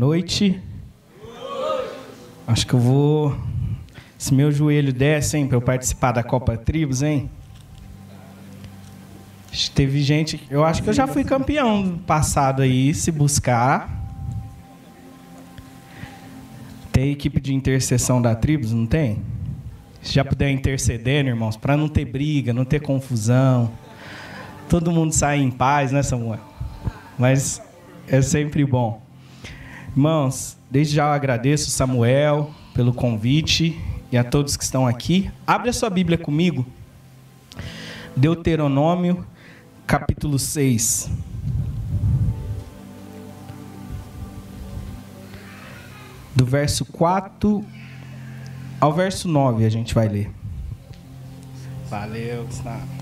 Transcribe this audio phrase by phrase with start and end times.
[0.00, 0.58] noite.
[2.46, 3.36] Acho que eu vou.
[4.16, 7.30] Se meu joelho desce, hein, para eu participar da Copa Tribos, hein?
[9.74, 10.40] Teve gente.
[10.50, 13.90] Eu acho que eu já fui campeão passado aí, se buscar.
[16.90, 19.22] Tem equipe de intercessão da Tribos, não tem?
[20.00, 23.70] Se já puder interceder, né, irmãos, para não ter briga, não ter confusão.
[24.66, 26.40] Todo mundo sair em paz, né, Samuel?
[27.18, 27.60] Mas
[28.08, 29.09] é sempre bom.
[29.92, 33.78] Irmãos, desde já eu agradeço Samuel pelo convite
[34.12, 35.30] e a todos que estão aqui.
[35.44, 36.64] Abre a sua Bíblia comigo.
[38.16, 39.26] Deuteronômio,
[39.86, 41.10] capítulo 6.
[46.36, 47.64] Do verso 4
[48.80, 50.30] ao verso 9 a gente vai ler.
[51.88, 52.99] Valeu, Gustavo.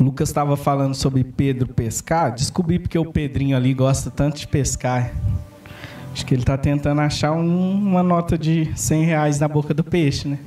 [0.00, 2.32] Lucas estava falando sobre Pedro pescar.
[2.34, 5.12] Descobri porque o Pedrinho ali gosta tanto de pescar.
[6.10, 9.84] Acho que ele está tentando achar um, uma nota de 100 reais na boca do
[9.84, 10.38] peixe, né?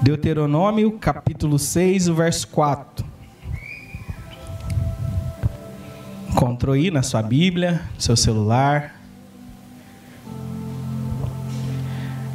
[0.00, 3.04] Deuteronômio, capítulo 6, o verso 4.
[6.30, 8.98] Encontrou aí na sua Bíblia, no seu celular.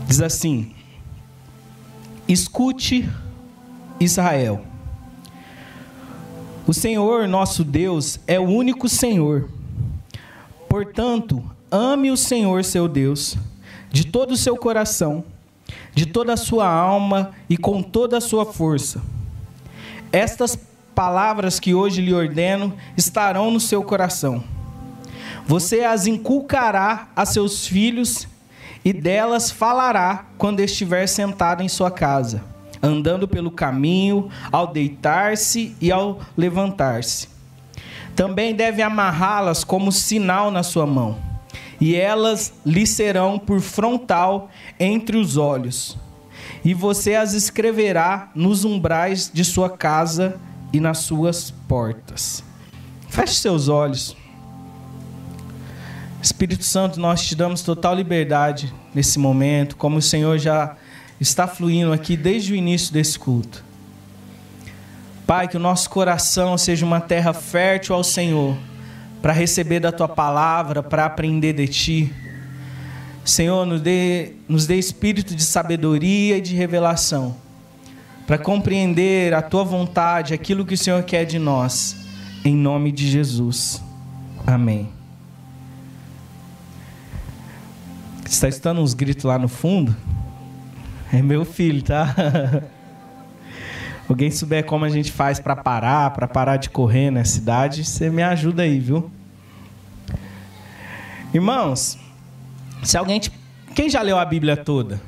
[0.08, 0.76] Diz assim:
[2.28, 3.08] Escute,
[4.00, 4.62] Israel.
[6.68, 9.50] O Senhor nosso Deus é o único Senhor.
[10.68, 13.38] Portanto, ame o Senhor seu Deus
[13.92, 15.24] de todo o seu coração,
[15.94, 19.02] de toda a sua alma e com toda a sua força.
[20.12, 20.58] Estas
[20.94, 24.44] palavras que hoje lhe ordeno estarão no seu coração.
[25.46, 28.28] Você as inculcará a seus filhos
[28.84, 32.44] e delas falará quando estiver sentado em sua casa,
[32.86, 37.28] andando pelo caminho, ao deitar-se e ao levantar-se.
[38.16, 41.18] Também deve amarrá-las como sinal na sua mão,
[41.82, 44.50] e elas lhe serão por frontal
[44.80, 45.98] entre os olhos.
[46.64, 50.40] E você as escreverá nos umbrais de sua casa
[50.72, 52.44] e nas suas portas.
[53.10, 54.16] Feche seus olhos.
[56.22, 60.76] Espírito Santo, nós te damos total liberdade nesse momento, como o Senhor já
[61.20, 63.64] está fluindo aqui desde o início desse culto.
[65.26, 68.56] Pai, que o nosso coração seja uma terra fértil ao Senhor,
[69.22, 72.14] para receber da tua palavra, para aprender de ti.
[73.24, 77.36] Senhor, nos dê, nos dê espírito de sabedoria e de revelação,
[78.28, 81.96] para compreender a tua vontade, aquilo que o Senhor quer de nós,
[82.44, 83.82] em nome de Jesus.
[84.46, 84.90] Amém.
[88.24, 89.96] Está estando uns gritos lá no fundo?
[91.12, 92.14] É meu filho, tá?
[94.08, 98.10] Alguém souber como a gente faz para parar, para parar de correr na cidade, você
[98.10, 99.10] me ajuda aí, viu?
[101.34, 101.98] Irmãos,
[102.84, 103.32] se alguém te...
[103.74, 105.02] quem já leu a Bíblia toda?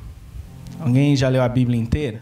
[0.80, 2.20] Alguém já leu a Bíblia inteira?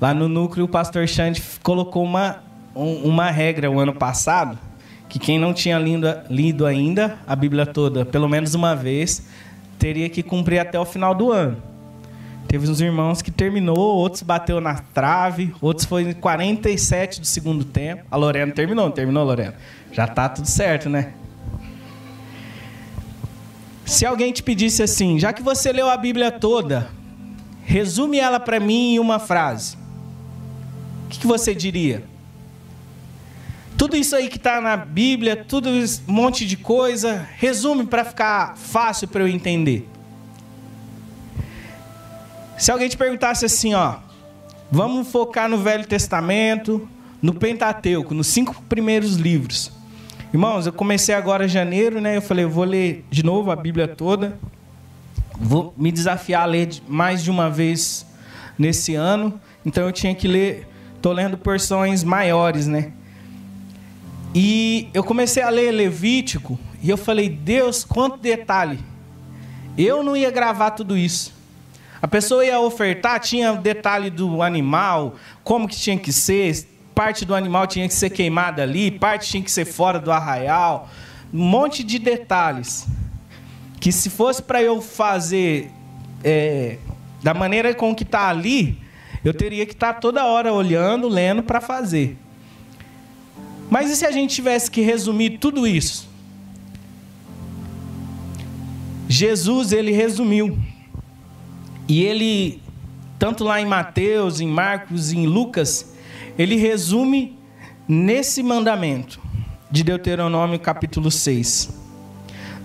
[0.00, 2.42] Lá no núcleo o pastor Xande colocou uma
[2.74, 4.58] uma regra o ano passado
[5.08, 9.26] que quem não tinha lido, lido ainda a Bíblia toda, pelo menos uma vez,
[9.78, 11.58] teria que cumprir até o final do ano.
[12.52, 17.64] Teve uns irmãos que terminou, outros bateu na trave, outros foi em 47 do segundo
[17.64, 18.04] tempo.
[18.10, 19.54] A Lorena terminou, não terminou, Lorena?
[19.90, 21.14] Já tá tudo certo, né?
[23.86, 26.90] Se alguém te pedisse assim, já que você leu a Bíblia toda,
[27.64, 29.78] resume ela para mim em uma frase.
[31.06, 32.04] O que, que você diria?
[33.78, 38.58] Tudo isso aí que está na Bíblia, tudo esse monte de coisa, resume para ficar
[38.58, 39.88] fácil para eu entender.
[42.62, 43.96] Se alguém te perguntasse assim, ó,
[44.70, 46.88] vamos focar no Velho Testamento,
[47.20, 49.72] no Pentateuco, nos cinco primeiros livros.
[50.32, 52.18] Irmãos, eu comecei agora em janeiro, né?
[52.18, 54.38] Eu falei, eu vou ler de novo a Bíblia toda.
[55.36, 58.06] Vou me desafiar a ler mais de uma vez
[58.56, 59.40] nesse ano.
[59.66, 60.68] Então eu tinha que ler,
[61.02, 62.92] tô lendo porções maiores, né?
[64.32, 68.78] E eu comecei a ler Levítico e eu falei, Deus, quanto detalhe.
[69.76, 71.31] Eu não ia gravar tudo isso.
[72.02, 75.14] A pessoa ia ofertar, tinha detalhe do animal,
[75.44, 79.42] como que tinha que ser, parte do animal tinha que ser queimada ali, parte tinha
[79.42, 80.90] que ser fora do arraial,
[81.32, 82.88] um monte de detalhes.
[83.80, 85.70] Que se fosse para eu fazer
[86.24, 86.78] é,
[87.22, 88.82] da maneira com que está ali,
[89.24, 92.18] eu teria que estar tá toda hora olhando, lendo para fazer.
[93.70, 96.08] Mas e se a gente tivesse que resumir tudo isso?
[99.08, 100.58] Jesus, ele resumiu.
[101.88, 102.60] E ele
[103.18, 105.94] tanto lá em Mateus, em Marcos, em Lucas,
[106.36, 107.38] ele resume
[107.86, 109.20] nesse mandamento
[109.70, 111.78] de Deuteronômio capítulo 6,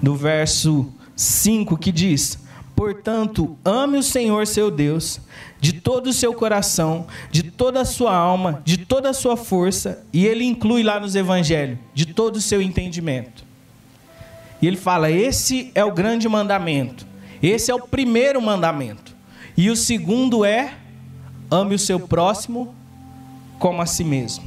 [0.01, 2.39] do verso 5, que diz:
[2.75, 5.21] Portanto, ame o Senhor seu Deus
[5.59, 10.03] de todo o seu coração, de toda a sua alma, de toda a sua força,
[10.13, 13.45] e ele inclui lá nos evangelhos, de todo o seu entendimento.
[14.61, 17.05] E ele fala: esse é o grande mandamento,
[17.41, 19.15] esse é o primeiro mandamento.
[19.55, 20.73] E o segundo é:
[21.49, 22.73] ame o seu próximo
[23.59, 24.45] como a si mesmo.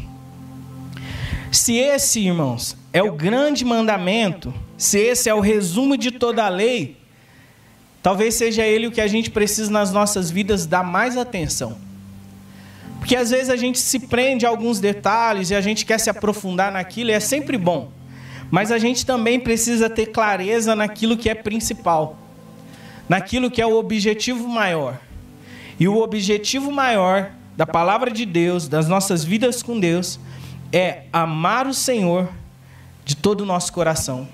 [1.51, 6.49] Se esse, irmãos, é o grande mandamento, se esse é o resumo de toda a
[6.49, 7.01] lei,
[8.03, 11.77] Talvez seja ele o que a gente precisa nas nossas vidas dar mais atenção.
[12.99, 16.09] Porque às vezes a gente se prende a alguns detalhes e a gente quer se
[16.09, 17.91] aprofundar naquilo, e é sempre bom.
[18.51, 22.19] Mas a gente também precisa ter clareza naquilo que é principal,
[23.11, 24.99] naquilo que é o objetivo maior.
[25.79, 30.19] E o objetivo maior da palavra de Deus, das nossas vidas com Deus,
[30.73, 32.31] é amar o Senhor
[33.05, 34.27] de todo o nosso coração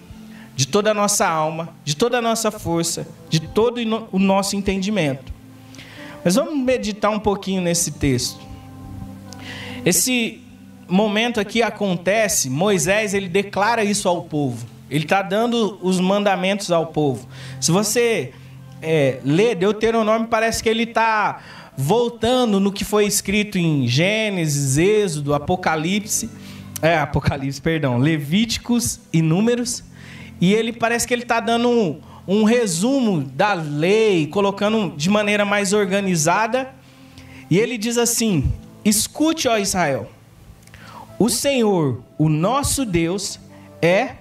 [0.56, 3.78] de toda a nossa alma, de toda a nossa força, de todo
[4.10, 5.30] o nosso entendimento.
[6.24, 8.40] Mas vamos meditar um pouquinho nesse texto.
[9.84, 10.42] Esse
[10.88, 14.66] momento aqui acontece, Moisés ele declara isso ao povo.
[14.88, 17.28] Ele está dando os mandamentos ao povo.
[17.60, 18.32] Se você
[18.82, 21.42] é, lê Deuteronômio, parece que ele está
[21.76, 26.30] voltando no que foi escrito em Gênesis, Êxodo, Apocalipse,
[26.80, 29.84] é, Apocalipse, perdão, Levíticos e Números.
[30.40, 35.44] E ele parece que ele está dando um, um resumo da lei, colocando de maneira
[35.44, 36.74] mais organizada.
[37.50, 38.50] E ele diz assim:
[38.84, 40.10] Escute, ó Israel,
[41.18, 43.40] o Senhor, o nosso Deus,
[43.80, 44.16] é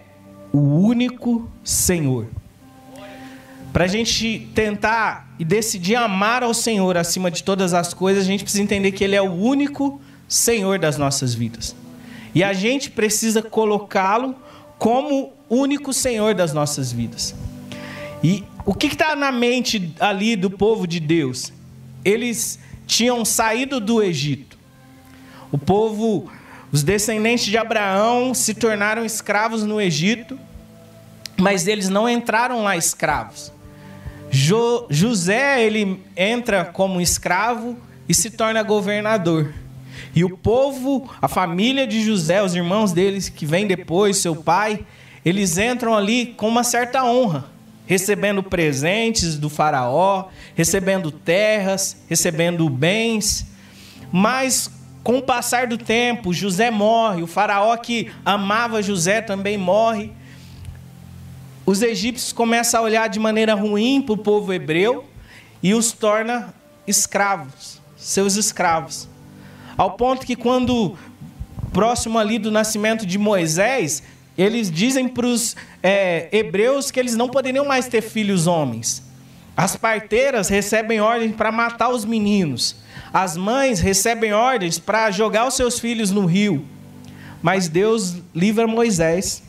[0.51, 2.27] o único Senhor.
[3.75, 8.25] Para a gente tentar e decidir amar ao Senhor acima de todas as coisas, a
[8.25, 9.99] gente precisa entender que Ele é o único
[10.29, 11.75] Senhor das nossas vidas.
[12.33, 14.33] E a gente precisa colocá-lo
[14.79, 17.35] como único Senhor das nossas vidas.
[18.23, 21.51] E o que está na mente ali do povo de Deus?
[22.05, 22.57] Eles
[22.87, 24.57] tinham saído do Egito.
[25.51, 26.31] O povo,
[26.71, 30.39] os descendentes de Abraão, se tornaram escravos no Egito,
[31.35, 33.53] mas eles não entraram lá escravos.
[34.29, 37.77] Jo, José, ele entra como escravo
[38.07, 39.53] e se torna governador.
[40.15, 44.85] E o povo, a família de José, os irmãos deles que vêm depois, seu pai,
[45.23, 47.45] eles entram ali com uma certa honra,
[47.85, 53.45] recebendo presentes do faraó, recebendo terras, recebendo bens.
[54.11, 54.71] Mas
[55.03, 60.11] com o passar do tempo, José morre, o faraó que amava José também morre.
[61.65, 65.03] Os egípcios começam a olhar de maneira ruim para o povo hebreu
[65.63, 66.53] e os torna
[66.85, 69.07] escravos, seus escravos.
[69.75, 70.95] Ao ponto que quando
[71.73, 74.03] próximo ali do nascimento de Moisés,
[74.37, 79.03] eles dizem para os é, hebreus que eles não poderiam mais ter filhos homens.
[79.57, 82.75] As parteiras recebem ordens para matar os meninos.
[83.11, 86.63] As mães recebem ordens para jogar os seus filhos no rio.
[87.41, 89.44] Mas Deus livra Moisés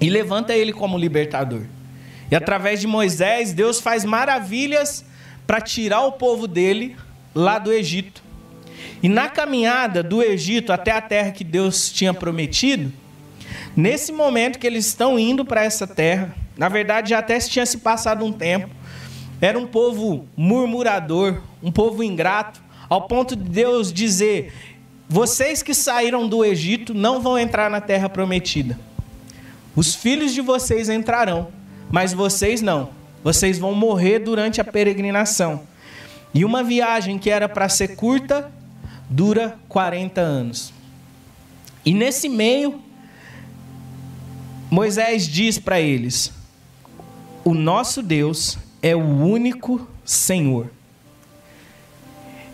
[0.00, 1.62] e levanta ele como libertador.
[2.30, 5.04] E através de Moisés, Deus faz maravilhas
[5.46, 6.96] para tirar o povo dele
[7.34, 8.22] lá do Egito.
[9.02, 12.92] E na caminhada do Egito até a terra que Deus tinha prometido,
[13.76, 17.78] Nesse momento que eles estão indo para essa terra, na verdade já até tinha se
[17.78, 18.70] passado um tempo,
[19.40, 24.52] era um povo murmurador, um povo ingrato, ao ponto de Deus dizer:
[25.08, 28.78] vocês que saíram do Egito não vão entrar na terra prometida.
[29.76, 31.48] Os filhos de vocês entrarão,
[31.90, 32.90] mas vocês não.
[33.22, 35.62] Vocês vão morrer durante a peregrinação.
[36.32, 38.52] E uma viagem que era para ser curta
[39.08, 40.72] dura 40 anos.
[41.84, 42.80] E nesse meio,
[44.70, 46.32] Moisés diz para eles:
[47.44, 50.70] O nosso Deus é o único Senhor.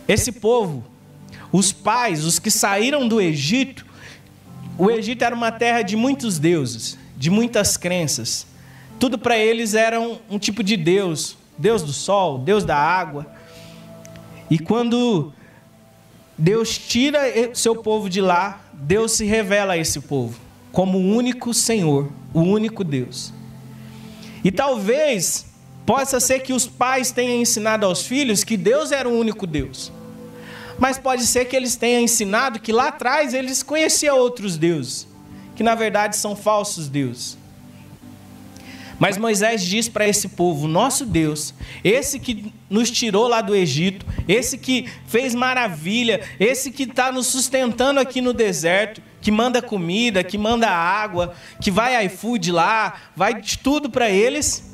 [0.07, 0.83] Esse povo,
[1.51, 3.85] os pais, os que saíram do Egito,
[4.77, 8.47] o Egito era uma terra de muitos deuses, de muitas crenças.
[8.99, 13.27] Tudo para eles era um, um tipo de Deus: Deus do sol, Deus da água.
[14.49, 15.31] E quando
[16.35, 17.19] Deus tira
[17.53, 20.35] seu povo de lá, Deus se revela a esse povo
[20.71, 23.31] como o único Senhor, o único Deus.
[24.43, 25.45] E talvez
[25.85, 29.91] possa ser que os pais tenham ensinado aos filhos que Deus era o único Deus.
[30.79, 35.05] Mas pode ser que eles tenham ensinado que lá atrás eles conheciam outros deuses,
[35.55, 37.37] que na verdade são falsos deuses.
[39.01, 44.05] Mas Moisés diz para esse povo: nosso Deus, esse que nos tirou lá do Egito,
[44.27, 50.23] esse que fez maravilha, esse que está nos sustentando aqui no deserto, que manda comida,
[50.23, 54.71] que manda água, que vai iFood lá, vai de tudo para eles,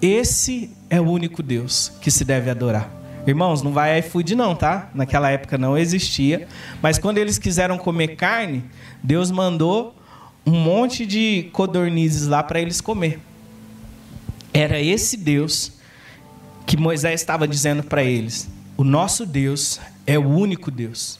[0.00, 2.90] esse é o único Deus que se deve adorar.
[3.26, 4.90] Irmãos, não vai iFood não, tá?
[4.94, 6.48] Naquela época não existia,
[6.80, 8.64] mas quando eles quiseram comer carne,
[9.02, 9.94] Deus mandou
[10.46, 13.20] um monte de codornizes lá para eles comer.
[14.52, 15.72] Era esse Deus
[16.66, 21.18] que Moisés estava dizendo para eles: o nosso Deus é o único Deus.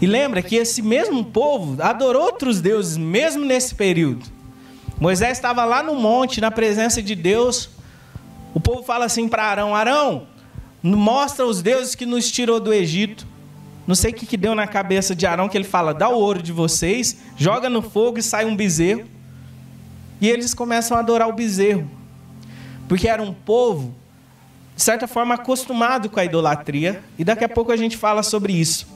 [0.00, 4.24] E lembra que esse mesmo povo adorou outros deuses, mesmo nesse período.
[5.00, 7.70] Moisés estava lá no monte, na presença de Deus.
[8.54, 10.26] O povo fala assim para Arão: Arão,
[10.82, 13.26] mostra os deuses que nos tirou do Egito.
[13.88, 16.16] Não sei o que, que deu na cabeça de Arão, que ele fala: dá o
[16.16, 19.04] ouro de vocês, joga no fogo e sai um bezerro.
[20.20, 21.98] E eles começam a adorar o bezerro
[22.88, 23.94] porque era um povo,
[24.74, 28.54] de certa forma, acostumado com a idolatria, e daqui a pouco a gente fala sobre
[28.54, 28.88] isso.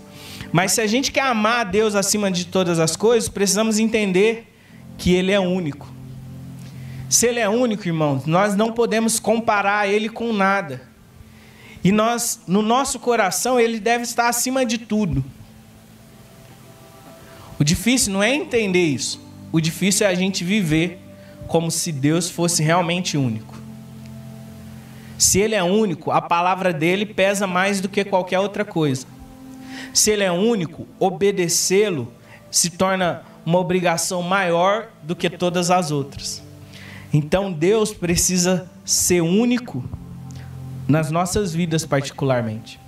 [0.51, 4.51] Mas se a gente quer amar a Deus acima de todas as coisas, precisamos entender
[4.97, 5.93] que Ele é único.
[7.09, 10.81] Se Ele é único, irmãos, nós não podemos comparar Ele com nada.
[11.85, 15.25] E nós, no nosso coração, Ele deve estar acima de tudo.
[17.59, 19.21] O difícil não é entender isso.
[19.53, 20.99] O difícil é a gente viver
[21.47, 23.55] como se Deus fosse realmente único.
[25.19, 29.07] Se ele é único, a palavra dele pesa mais do que qualquer outra coisa.
[29.95, 32.13] Se ele é único, obedecê-lo
[32.51, 36.43] se torna uma obrigação maior do que todas as outras.
[37.13, 39.85] Então Deus precisa ser único
[40.89, 42.79] nas nossas vidas, particularmente.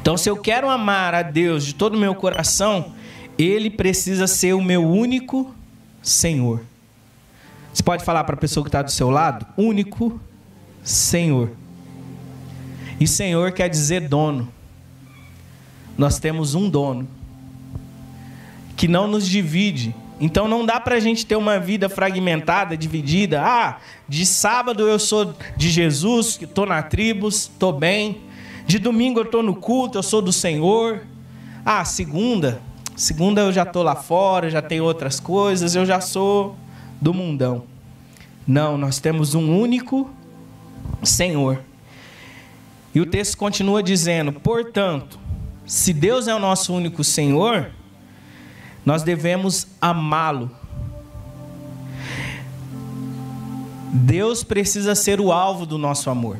[0.00, 2.92] Então, se eu quero amar a Deus de todo o meu coração,
[3.38, 5.54] Ele precisa ser o meu único
[6.02, 6.60] Senhor.
[7.72, 9.46] Você pode falar para a pessoa que está do seu lado?
[9.56, 10.20] Único
[10.82, 11.50] Senhor.
[13.00, 14.48] E Senhor quer dizer dono.
[15.96, 17.08] Nós temos um dono
[18.76, 19.94] que não nos divide.
[20.24, 23.42] Então não dá para a gente ter uma vida fragmentada, dividida.
[23.42, 23.76] Ah,
[24.08, 28.22] de sábado eu sou de Jesus, que estou na tribos, estou bem.
[28.66, 31.02] De domingo eu estou no culto, eu sou do Senhor.
[31.62, 32.62] Ah, segunda,
[32.96, 36.56] segunda eu já estou lá fora, já tenho outras coisas, eu já sou
[36.98, 37.64] do mundão.
[38.46, 40.10] Não, nós temos um único
[41.02, 41.60] Senhor.
[42.94, 45.18] E o texto continua dizendo: portanto,
[45.66, 47.70] se Deus é o nosso único Senhor,
[48.84, 50.50] nós devemos amá-lo.
[53.92, 56.38] Deus precisa ser o alvo do nosso amor.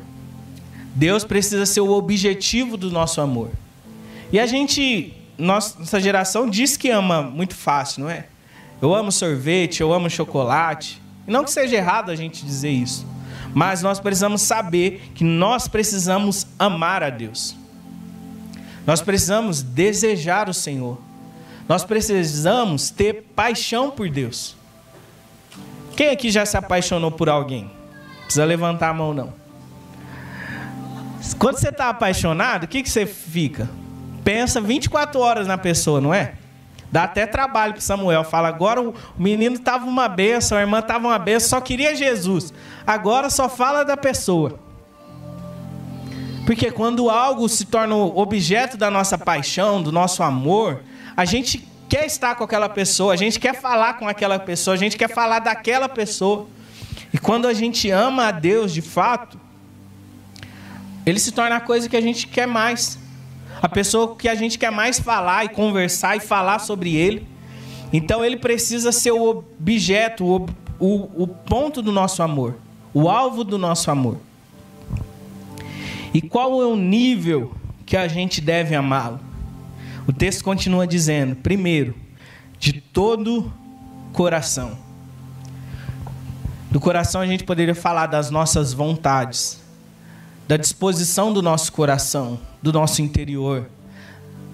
[0.93, 3.49] Deus precisa ser o objetivo do nosso amor.
[4.31, 8.27] E a gente, nossa geração diz que ama muito fácil, não é?
[8.81, 11.01] Eu amo sorvete, eu amo chocolate.
[11.27, 13.05] E não que seja errado a gente dizer isso.
[13.53, 17.55] Mas nós precisamos saber que nós precisamos amar a Deus.
[18.85, 20.97] Nós precisamos desejar o Senhor.
[21.67, 24.55] Nós precisamos ter paixão por Deus.
[25.95, 27.71] Quem aqui já se apaixonou por alguém?
[28.23, 29.33] Precisa levantar a mão, não.
[31.39, 33.69] Quando você está apaixonado, o que, que você fica?
[34.23, 36.35] Pensa 24 horas na pessoa, não é?
[36.91, 38.23] Dá até trabalho para Samuel.
[38.23, 42.53] Fala, agora o menino estava uma benção, a irmã estava uma benção, só queria Jesus.
[42.85, 44.59] Agora só fala da pessoa.
[46.45, 50.81] Porque quando algo se torna objeto da nossa paixão, do nosso amor,
[51.15, 54.77] a gente quer estar com aquela pessoa, a gente quer falar com aquela pessoa, a
[54.77, 56.47] gente quer falar daquela pessoa.
[57.13, 59.39] E quando a gente ama a Deus de fato,
[61.05, 62.99] ele se torna a coisa que a gente quer mais
[63.61, 67.25] a pessoa que a gente quer mais falar e conversar e falar sobre ele.
[67.91, 70.45] Então ele precisa ser o objeto, o,
[70.79, 72.55] o, o ponto do nosso amor,
[72.93, 74.17] o alvo do nosso amor.
[76.13, 77.53] E qual é o nível
[77.85, 79.19] que a gente deve amá-lo?
[80.07, 81.95] O texto continua dizendo: primeiro,
[82.59, 83.51] de todo
[84.13, 84.77] coração.
[86.69, 89.61] Do coração a gente poderia falar das nossas vontades,
[90.47, 93.69] da disposição do nosso coração, do nosso interior,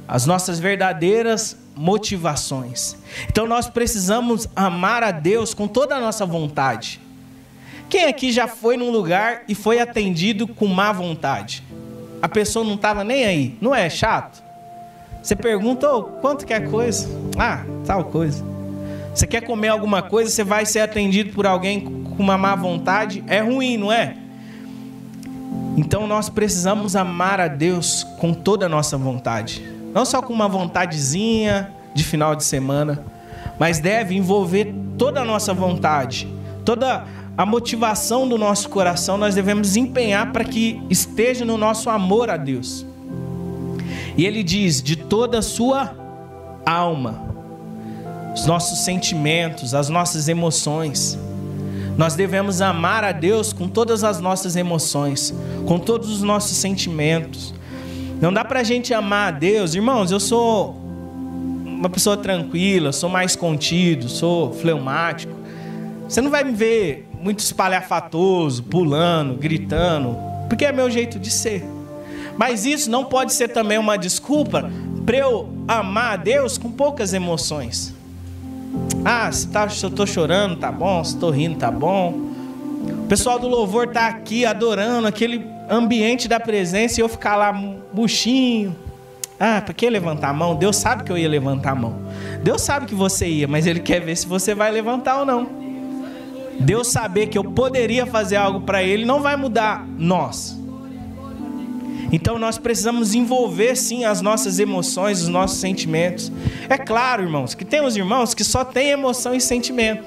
[0.08, 2.96] as nossas verdadeiras motivações.
[3.28, 7.02] Então nós precisamos amar a Deus com toda a nossa vontade.
[7.90, 11.64] Quem aqui já foi num lugar e foi atendido com má vontade?
[12.22, 14.51] A pessoa não estava nem aí, não é chato?
[15.22, 17.08] Você pergunta, oh, quanto que é coisa?
[17.38, 18.44] Ah, tal coisa.
[19.14, 23.24] Você quer comer alguma coisa, você vai ser atendido por alguém com uma má vontade,
[23.28, 24.16] é ruim, não é?
[25.78, 29.62] Então nós precisamos amar a Deus com toda a nossa vontade.
[29.94, 33.04] Não só com uma vontadezinha de final de semana,
[33.60, 36.28] mas deve envolver toda a nossa vontade,
[36.66, 37.06] toda
[37.38, 42.38] a motivação do nosso coração nós devemos empenhar para que esteja no nosso amor a
[42.38, 42.86] Deus.
[44.18, 45.96] E ele diz: de toda a sua
[46.66, 47.22] alma,
[48.34, 51.18] os nossos sentimentos, as nossas emoções.
[51.98, 55.34] Nós devemos amar a Deus com todas as nossas emoções,
[55.66, 57.54] com todos os nossos sentimentos.
[58.22, 60.12] Não dá pra gente amar a Deus, irmãos.
[60.12, 60.80] Eu sou
[61.66, 65.34] uma pessoa tranquila, sou mais contido, sou fleumático.
[66.08, 70.16] Você não vai me ver muito espalhafatoso, pulando, gritando,
[70.48, 71.64] porque é meu jeito de ser.
[72.42, 74.68] Mas isso não pode ser também uma desculpa
[75.06, 77.94] para eu amar a Deus com poucas emoções.
[79.06, 81.04] Ah, se, tá, se eu estou chorando, tá bom.
[81.04, 82.10] Se estou rindo, tá bom.
[83.04, 87.54] O pessoal do louvor tá aqui adorando aquele ambiente da presença e eu ficar lá
[87.94, 88.76] buchinho.
[89.40, 90.56] Ah, para que levantar a mão?
[90.56, 92.02] Deus sabe que eu ia levantar a mão.
[92.42, 95.48] Deus sabe que você ia, mas Ele quer ver se você vai levantar ou não.
[96.60, 100.60] Deus saber que eu poderia fazer algo para Ele não vai mudar nós.
[102.12, 106.32] Então nós precisamos envolver sim as nossas emoções, os nossos sentimentos.
[106.68, 110.04] É claro, irmãos, que tem os irmãos que só têm emoção e sentimento.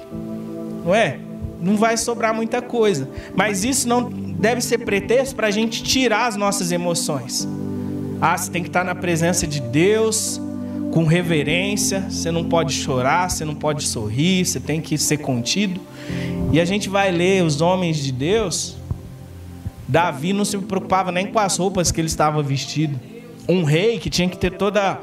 [0.85, 1.19] Não é?
[1.59, 3.09] Não vai sobrar muita coisa.
[3.35, 7.47] Mas isso não deve ser pretexto para a gente tirar as nossas emoções.
[8.21, 10.39] Ah, você tem que estar na presença de Deus
[10.91, 12.05] com reverência.
[12.09, 15.81] Você não pode chorar, você não pode sorrir, você tem que ser contido.
[16.53, 18.77] E a gente vai ler os homens de Deus
[19.87, 22.99] Davi não se preocupava nem com as roupas que ele estava vestido.
[23.47, 24.99] Um rei que tinha que ter toda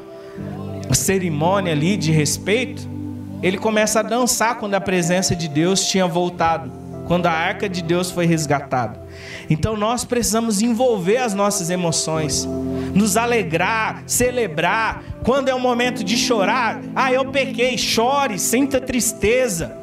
[0.89, 2.87] a cerimônia ali de respeito,
[3.41, 6.71] ele começa a dançar quando a presença de Deus tinha voltado,
[7.07, 9.01] quando a arca de Deus foi resgatada.
[9.49, 12.47] Então nós precisamos envolver as nossas emoções,
[12.93, 15.03] nos alegrar, celebrar.
[15.23, 19.75] Quando é o momento de chorar, ah, eu pequei, chore, sinta tristeza,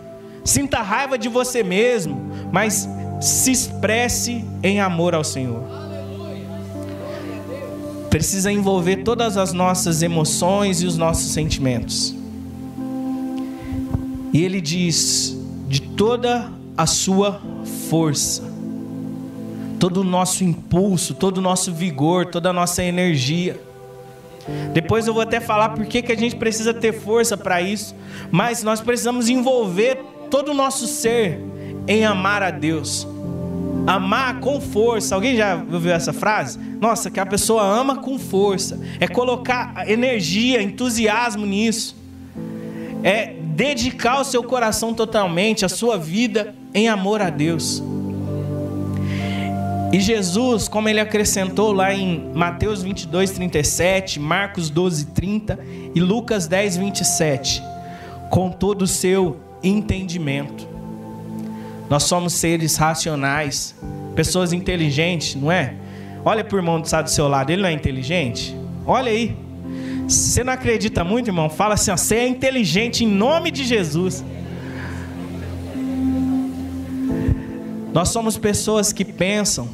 [0.45, 2.21] sinta raiva de você mesmo,
[2.52, 2.88] mas
[3.20, 5.62] se expresse em amor ao Senhor.
[8.08, 12.14] Precisa envolver todas as nossas emoções e os nossos sentimentos.
[14.33, 15.37] E ele diz:
[15.68, 17.40] de toda a sua
[17.88, 18.42] força,
[19.78, 23.61] todo o nosso impulso, todo o nosso vigor, toda a nossa energia.
[24.72, 27.94] Depois eu vou até falar por que, a gente precisa ter força para isso,
[28.30, 31.49] mas nós precisamos envolver todo o nosso ser
[31.90, 33.05] em amar a Deus.
[33.85, 35.16] Amar com força.
[35.16, 36.57] Alguém já ouviu essa frase?
[36.81, 38.79] Nossa, que a pessoa ama com força.
[39.00, 41.96] É colocar energia, entusiasmo nisso.
[43.03, 47.83] É dedicar o seu coração totalmente, a sua vida em amor a Deus.
[49.92, 55.59] E Jesus, como ele acrescentou lá em Mateus 22, 37, Marcos 12, 30
[55.92, 57.61] e Lucas 10, 27,
[58.31, 60.69] com todo o seu entendimento.
[61.90, 63.74] Nós somos seres racionais,
[64.14, 65.74] pessoas inteligentes, não é?
[66.24, 68.57] Olha para o irmão que está do seu lado, ele não é inteligente?
[68.87, 69.37] Olha aí.
[70.09, 74.24] Você não acredita muito, irmão, fala assim: ó, você é inteligente em nome de Jesus.
[77.92, 79.68] Nós somos pessoas que pensam,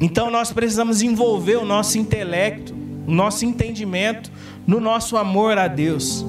[0.00, 2.74] então nós precisamos envolver o nosso intelecto,
[3.06, 4.32] o nosso entendimento
[4.66, 6.26] no nosso amor a Deus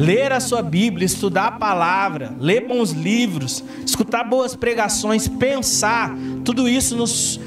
[0.00, 6.66] ler a sua Bíblia, estudar a palavra, ler bons livros, escutar boas pregações, pensar, tudo
[6.66, 7.38] isso nós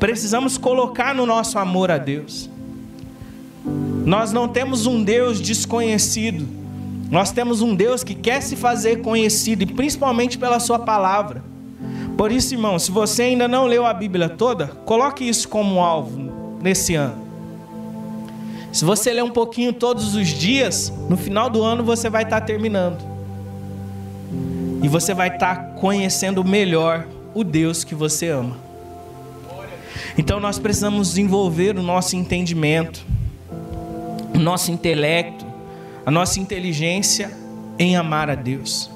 [0.00, 2.48] precisamos colocar no nosso amor a Deus.
[4.06, 6.48] Nós não temos um Deus desconhecido,
[7.10, 11.44] nós temos um Deus que quer se fazer conhecido, e principalmente pela Sua palavra.
[12.16, 16.58] Por isso, irmão, se você ainda não leu a Bíblia toda, coloque isso como alvo
[16.62, 17.27] nesse ano.
[18.78, 22.42] Se você ler um pouquinho todos os dias, no final do ano você vai estar
[22.42, 23.04] terminando.
[24.80, 28.56] E você vai estar conhecendo melhor o Deus que você ama.
[30.16, 33.04] Então nós precisamos desenvolver o nosso entendimento,
[34.32, 35.44] o nosso intelecto,
[36.06, 37.36] a nossa inteligência
[37.80, 38.88] em amar a Deus.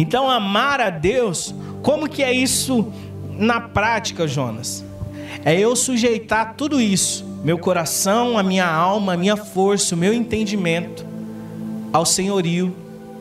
[0.00, 2.92] Então amar a Deus, como que é isso
[3.38, 4.84] na prática, Jonas?
[5.44, 10.12] É eu sujeitar tudo isso meu coração, a minha alma, a minha força, o meu
[10.12, 11.04] entendimento
[11.92, 12.74] ao senhorio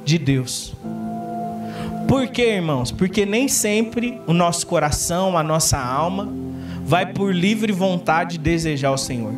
[0.04, 0.74] de Deus.
[2.08, 2.92] Por quê, irmãos?
[2.92, 6.28] Porque nem sempre o nosso coração, a nossa alma,
[6.84, 9.34] vai por livre vontade desejar o Senhor.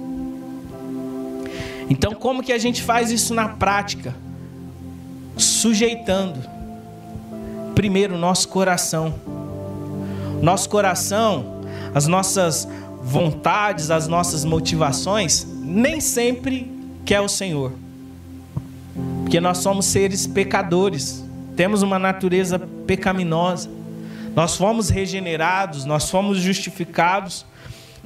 [1.89, 4.15] Então, como que a gente faz isso na prática?
[5.35, 6.39] Sujeitando,
[7.75, 9.13] primeiro, o nosso coração.
[10.41, 11.61] Nosso coração,
[11.93, 12.67] as nossas
[13.03, 16.71] vontades, as nossas motivações, nem sempre
[17.03, 17.73] quer o Senhor.
[19.21, 21.23] Porque nós somos seres pecadores,
[21.55, 23.69] temos uma natureza pecaminosa.
[24.35, 27.45] Nós fomos regenerados, nós fomos justificados,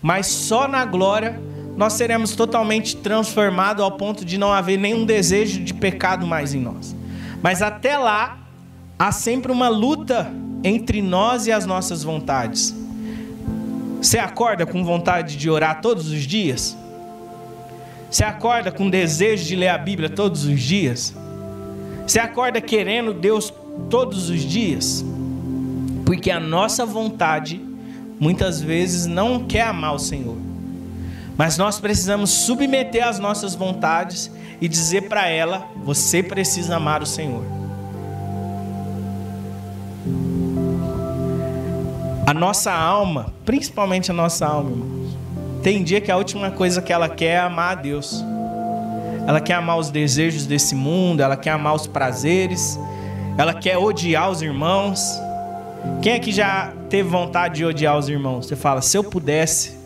[0.01, 1.39] mas só na glória
[1.75, 6.62] nós seremos totalmente transformados ao ponto de não haver nenhum desejo de pecado mais em
[6.62, 6.95] nós.
[7.41, 8.38] Mas até lá,
[8.97, 10.31] há sempre uma luta
[10.63, 12.73] entre nós e as nossas vontades.
[14.01, 16.77] Você acorda com vontade de orar todos os dias?
[18.10, 21.13] Você acorda com desejo de ler a Bíblia todos os dias?
[22.05, 23.53] Você acorda querendo Deus
[23.89, 25.03] todos os dias?
[26.05, 27.60] Porque a nossa vontade
[28.19, 30.38] muitas vezes não quer amar o Senhor.
[31.38, 34.31] Mas nós precisamos submeter as nossas vontades
[34.62, 37.43] e dizer para ela: você precisa amar o Senhor.
[42.25, 45.17] A nossa alma, principalmente a nossa alma, irmãos,
[45.61, 48.23] tem dia que a última coisa que ela quer é amar a Deus.
[49.27, 52.79] Ela quer amar os desejos desse mundo, ela quer amar os prazeres,
[53.38, 54.99] ela quer odiar os irmãos.
[56.01, 58.47] Quem aqui já teve vontade de odiar os irmãos?
[58.47, 59.77] Você fala, se eu pudesse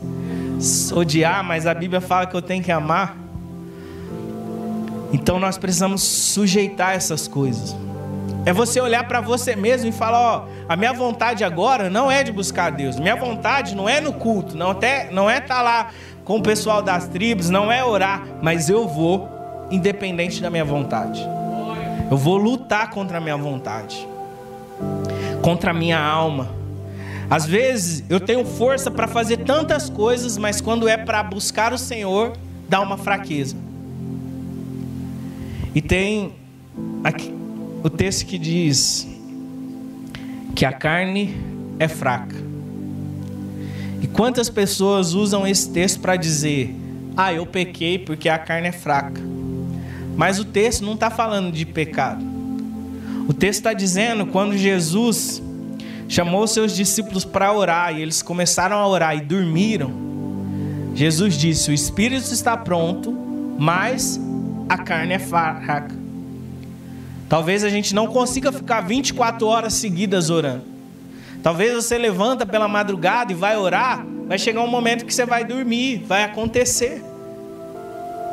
[0.94, 3.18] odiar, mas a Bíblia fala que eu tenho que amar.
[5.12, 7.76] Então nós precisamos sujeitar essas coisas.
[8.46, 12.24] É você olhar para você mesmo e falar: ó, a minha vontade agora não é
[12.24, 13.00] de buscar Deus.
[13.00, 15.90] Minha vontade não é no culto, não até não é estar tá lá
[16.24, 19.28] com o pessoal das tribos, não é orar, mas eu vou
[19.72, 21.22] independente da minha vontade.
[22.10, 24.08] Eu vou lutar contra a minha vontade,
[25.42, 26.50] contra a minha alma.
[27.30, 31.78] Às vezes eu tenho força para fazer tantas coisas, mas quando é para buscar o
[31.78, 32.34] Senhor,
[32.68, 33.56] dá uma fraqueza.
[35.76, 36.34] E tem
[37.04, 37.32] aqui,
[37.84, 39.08] o texto que diz
[40.56, 41.36] que a carne
[41.80, 42.36] é fraca.
[44.02, 46.76] E quantas pessoas usam esse texto para dizer:
[47.16, 49.22] Ah, eu pequei porque a carne é fraca.
[50.16, 52.24] Mas o texto não está falando de pecado.
[53.28, 55.42] O texto está dizendo quando Jesus
[56.10, 59.94] chamou seus discípulos para orar e eles começaram a orar e dormiram.
[60.94, 63.14] Jesus disse: O espírito está pronto,
[63.58, 64.20] mas
[64.68, 65.99] a carne é fraca.
[67.30, 70.64] Talvez a gente não consiga ficar 24 horas seguidas orando.
[71.44, 75.46] Talvez você levanta pela madrugada e vai orar, vai chegar um momento que você vai
[75.46, 77.04] dormir, vai acontecer.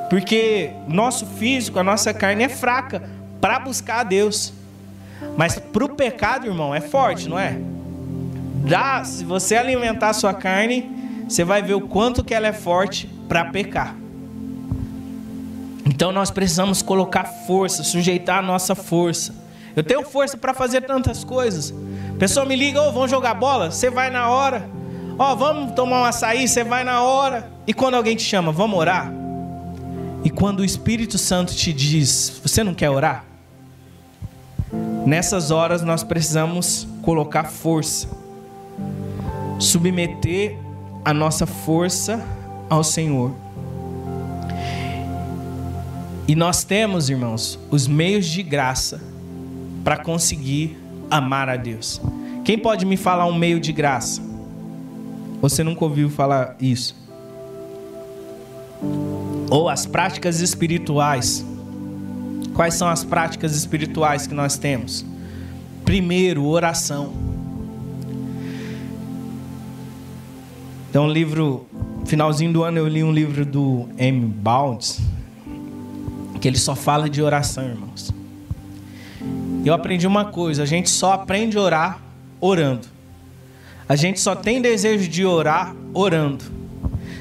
[0.08, 3.08] Porque nosso físico, a nossa carne é fraca
[3.40, 4.52] para buscar a Deus.
[5.36, 7.58] Mas para o pecado, irmão, é forte, não é?
[8.66, 10.90] Dá, se você alimentar a sua carne,
[11.28, 13.94] você vai ver o quanto que ela é forte para pecar.
[15.86, 19.32] Então nós precisamos colocar força, sujeitar a nossa força.
[19.76, 21.72] Eu tenho força para fazer tantas coisas.
[22.10, 23.70] A pessoa me liga, oh, vamos jogar bola?
[23.70, 24.68] Você vai na hora.
[25.16, 26.48] Ó, oh, vamos tomar um açaí?
[26.48, 27.48] Você vai na hora.
[27.66, 29.12] E quando alguém te chama, vamos orar?
[30.24, 33.24] E quando o Espírito Santo te diz, você não quer orar?
[35.06, 38.08] Nessas horas nós precisamos colocar força,
[39.60, 40.58] submeter
[41.04, 42.20] a nossa força
[42.68, 43.45] ao Senhor.
[46.28, 49.00] E nós temos, irmãos, os meios de graça
[49.84, 50.76] para conseguir
[51.08, 52.00] amar a Deus.
[52.44, 54.20] Quem pode me falar um meio de graça?
[55.40, 56.96] Você nunca ouviu falar isso?
[59.48, 61.46] Ou as práticas espirituais.
[62.54, 65.06] Quais são as práticas espirituais que nós temos?
[65.84, 67.12] Primeiro, oração.
[70.90, 71.66] Então, um livro,
[72.04, 74.26] finalzinho do ano eu li um livro do M.
[74.26, 75.00] Bounds
[76.38, 78.14] que ele só fala de oração, irmãos.
[79.64, 82.02] Eu aprendi uma coisa: a gente só aprende a orar
[82.40, 82.86] orando.
[83.88, 86.44] A gente só tem desejo de orar orando.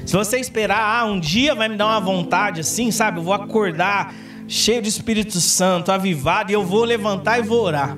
[0.04, 3.18] Se você esperar, ah, um dia vai me dar uma vontade assim, sabe?
[3.18, 4.14] Eu vou acordar
[4.46, 7.96] cheio de Espírito Santo, avivado, e eu vou levantar e vou orar.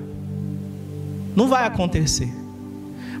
[1.35, 2.33] Não vai acontecer.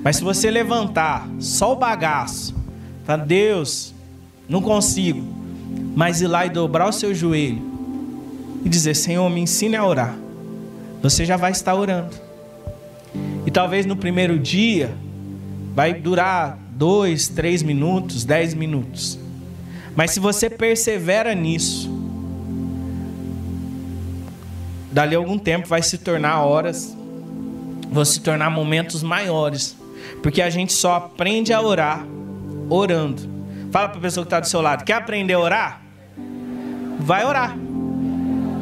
[0.03, 2.55] Mas se você levantar só o bagaço,
[3.05, 3.93] falar, Deus,
[4.47, 5.21] não consigo,
[5.95, 7.68] mas ir lá e dobrar o seu joelho
[8.63, 10.15] e dizer: Senhor, me ensine a orar.
[11.01, 12.15] Você já vai estar orando.
[13.45, 14.93] E talvez no primeiro dia
[15.73, 19.19] vai durar dois, três minutos, dez minutos.
[19.95, 21.89] Mas se você persevera nisso,
[24.91, 26.95] dali a algum tempo vai se tornar horas,
[27.91, 29.75] vão se tornar momentos maiores.
[30.21, 32.05] Porque a gente só aprende a orar
[32.69, 33.21] orando.
[33.71, 35.81] Fala para a pessoa que está do seu lado: quer aprender a orar?
[36.99, 37.57] Vai orar.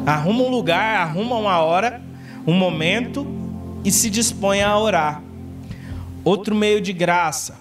[0.08, 2.00] Arruma um lugar, arruma uma hora,
[2.46, 3.26] um momento
[3.84, 5.22] e se dispõe a orar.
[6.24, 7.60] Outro meio de graça,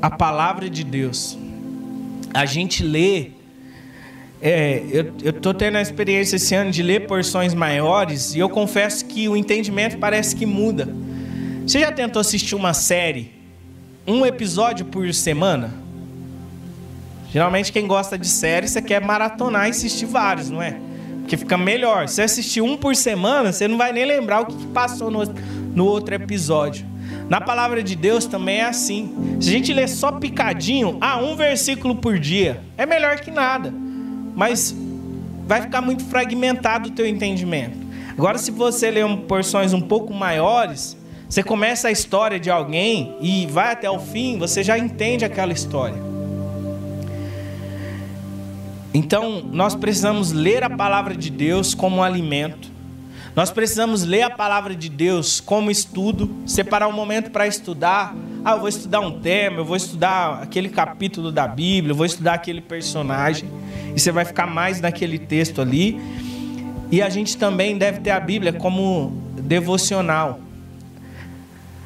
[0.00, 1.36] a palavra de Deus.
[2.32, 3.32] A gente lê
[4.40, 4.82] é,
[5.22, 9.28] eu, tô tendo a experiência esse ano de ler porções maiores e eu confesso que
[9.28, 10.88] o entendimento parece que muda.
[11.66, 13.32] Você já tentou assistir uma série,
[14.06, 15.74] um episódio por semana?
[17.30, 20.88] Geralmente quem gosta de série, você quer maratonar e assistir vários, não é?
[21.30, 22.08] Porque fica melhor.
[22.08, 25.22] Se assistir um por semana, você não vai nem lembrar o que passou no,
[25.72, 26.84] no outro episódio.
[27.28, 29.36] Na palavra de Deus também é assim.
[29.40, 33.72] Se a gente ler só picadinho, ah, um versículo por dia, é melhor que nada.
[34.34, 34.74] Mas
[35.46, 37.78] vai ficar muito fragmentado o teu entendimento.
[38.18, 40.96] Agora, se você ler porções um pouco maiores,
[41.28, 45.52] você começa a história de alguém e vai até o fim, você já entende aquela
[45.52, 46.09] história.
[48.92, 52.70] Então, nós precisamos ler a palavra de Deus como um alimento.
[53.36, 58.14] Nós precisamos ler a palavra de Deus como estudo, separar um momento para estudar.
[58.44, 62.06] Ah, eu vou estudar um tema, eu vou estudar aquele capítulo da Bíblia, eu vou
[62.06, 63.48] estudar aquele personagem.
[63.94, 66.00] E você vai ficar mais naquele texto ali.
[66.90, 70.40] E a gente também deve ter a Bíblia como devocional.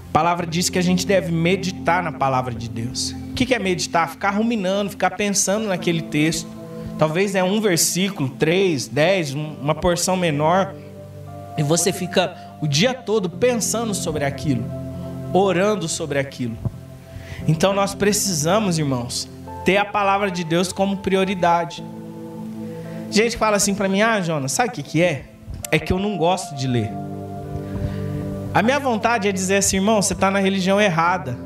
[0.08, 3.14] A palavra diz que a gente deve meditar na palavra de Deus.
[3.30, 4.08] O que é meditar?
[4.08, 6.63] Ficar ruminando, ficar pensando naquele texto.
[6.98, 10.74] Talvez é um versículo, três, dez, uma porção menor.
[11.57, 14.64] E você fica o dia todo pensando sobre aquilo,
[15.33, 16.57] orando sobre aquilo.
[17.46, 19.28] Então nós precisamos, irmãos,
[19.64, 21.85] ter a palavra de Deus como prioridade.
[23.11, 25.26] Gente fala assim para mim: "Ah, Jonas, sabe o que que é?
[25.70, 26.90] É que eu não gosto de ler".
[28.54, 31.37] A minha vontade é dizer assim, irmão, você está na religião errada.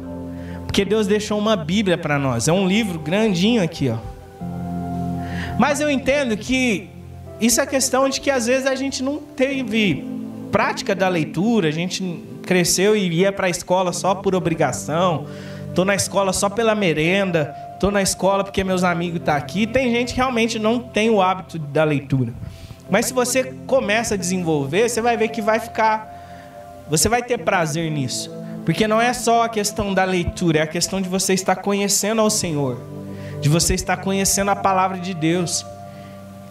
[0.67, 2.49] Porque Deus deixou uma Bíblia para nós.
[2.49, 3.97] É um livro grandinho aqui, ó.
[5.59, 6.89] Mas eu entendo que
[7.41, 10.07] isso é questão de que às vezes a gente não teve
[10.53, 15.27] prática da leitura, a gente cresceu e ia para a escola só por obrigação,
[15.75, 19.67] tô na escola só pela merenda, tô na escola porque meus amigos tá aqui.
[19.67, 22.33] Tem gente que realmente não tem o hábito da leitura.
[22.89, 26.17] Mas se você começa a desenvolver, você vai ver que vai ficar
[26.89, 28.31] você vai ter prazer nisso.
[28.65, 32.21] Porque não é só a questão da leitura, é a questão de você estar conhecendo
[32.21, 32.79] ao Senhor
[33.41, 35.65] de você estar conhecendo a palavra de Deus.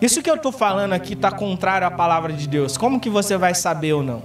[0.02, 2.78] Isso que eu estou falando aqui está contrário à palavra de Deus.
[2.78, 4.22] Como que você vai saber ou não?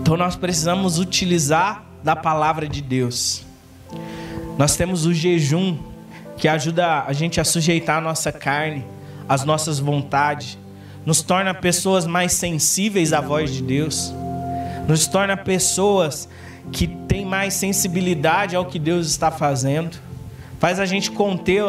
[0.00, 3.42] Então nós precisamos utilizar da palavra de Deus.
[4.56, 5.78] Nós temos o jejum
[6.36, 8.84] que ajuda a gente a sujeitar a nossa carne,
[9.28, 10.58] as nossas vontades,
[11.04, 14.12] nos torna pessoas mais sensíveis à voz de Deus,
[14.86, 16.28] nos torna pessoas
[16.72, 19.98] que têm mais sensibilidade ao que Deus está fazendo
[20.58, 21.62] faz a gente conter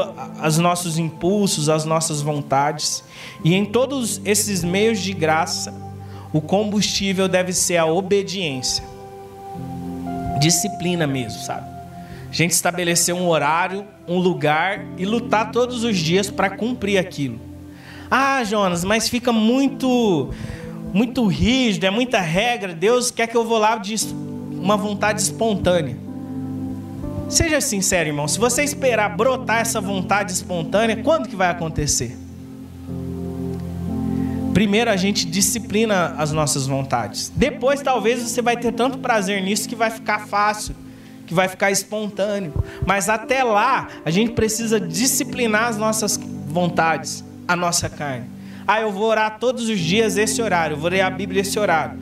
[0.46, 3.04] os nossos impulsos, as nossas vontades.
[3.44, 5.74] E em todos esses meios de graça,
[6.32, 8.84] o combustível deve ser a obediência.
[10.40, 11.76] Disciplina mesmo, sabe?
[12.30, 17.40] A gente estabelecer um horário, um lugar e lutar todos os dias para cumprir aquilo.
[18.12, 20.30] Ah, Jonas, mas fica muito
[20.94, 22.74] muito rígido, é muita regra.
[22.74, 23.96] Deus quer que eu vou lá de
[24.54, 26.05] uma vontade espontânea.
[27.30, 28.28] Seja sincero, irmão.
[28.28, 32.18] Se você esperar brotar essa vontade espontânea, quando que vai acontecer?
[34.54, 37.32] Primeiro a gente disciplina as nossas vontades.
[37.36, 40.74] Depois talvez você vai ter tanto prazer nisso que vai ficar fácil,
[41.28, 42.54] que vai ficar espontâneo.
[42.86, 48.28] Mas até lá, a gente precisa disciplinar as nossas vontades, a nossa carne.
[48.68, 51.60] Ah, eu vou orar todos os dias esse horário, eu vou ler a Bíblia esse
[51.60, 52.00] horário.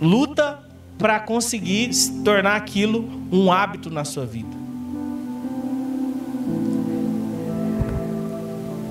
[0.00, 0.58] Luta
[1.00, 1.90] para conseguir
[2.22, 4.60] tornar aquilo um hábito na sua vida.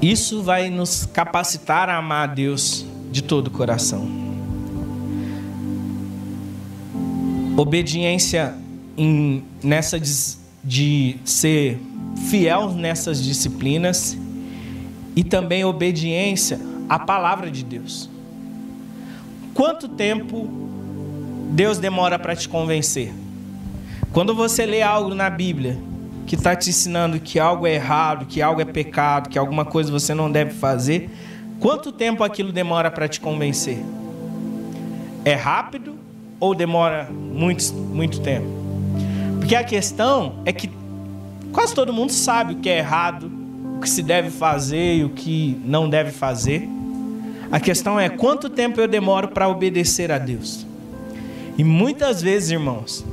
[0.01, 4.07] Isso vai nos capacitar a amar a Deus de todo o coração.
[7.55, 8.55] Obediência
[8.97, 10.11] em, nessa de,
[10.63, 11.79] de ser
[12.27, 14.17] fiel nessas disciplinas
[15.15, 18.09] e também obediência à palavra de Deus.
[19.53, 20.68] Quanto tempo
[21.49, 23.11] Deus demora para te convencer.
[24.13, 25.77] Quando você lê algo na Bíblia
[26.27, 29.91] que está te ensinando que algo é errado, que algo é pecado, que alguma coisa
[29.91, 31.09] você não deve fazer,
[31.59, 33.79] quanto tempo aquilo demora para te convencer?
[35.25, 35.95] É rápido
[36.39, 38.47] ou demora muito, muito tempo?
[39.39, 40.69] Porque a questão é que
[41.51, 43.31] quase todo mundo sabe o que é errado,
[43.77, 46.69] o que se deve fazer e o que não deve fazer.
[47.51, 50.68] A questão é quanto tempo eu demoro para obedecer a Deus.
[51.59, 53.05] E muitas vezes, irmãos,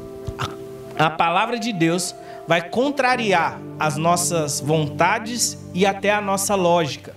[0.97, 2.15] a palavra de Deus
[2.47, 7.13] vai contrariar as nossas vontades e até a nossa lógica.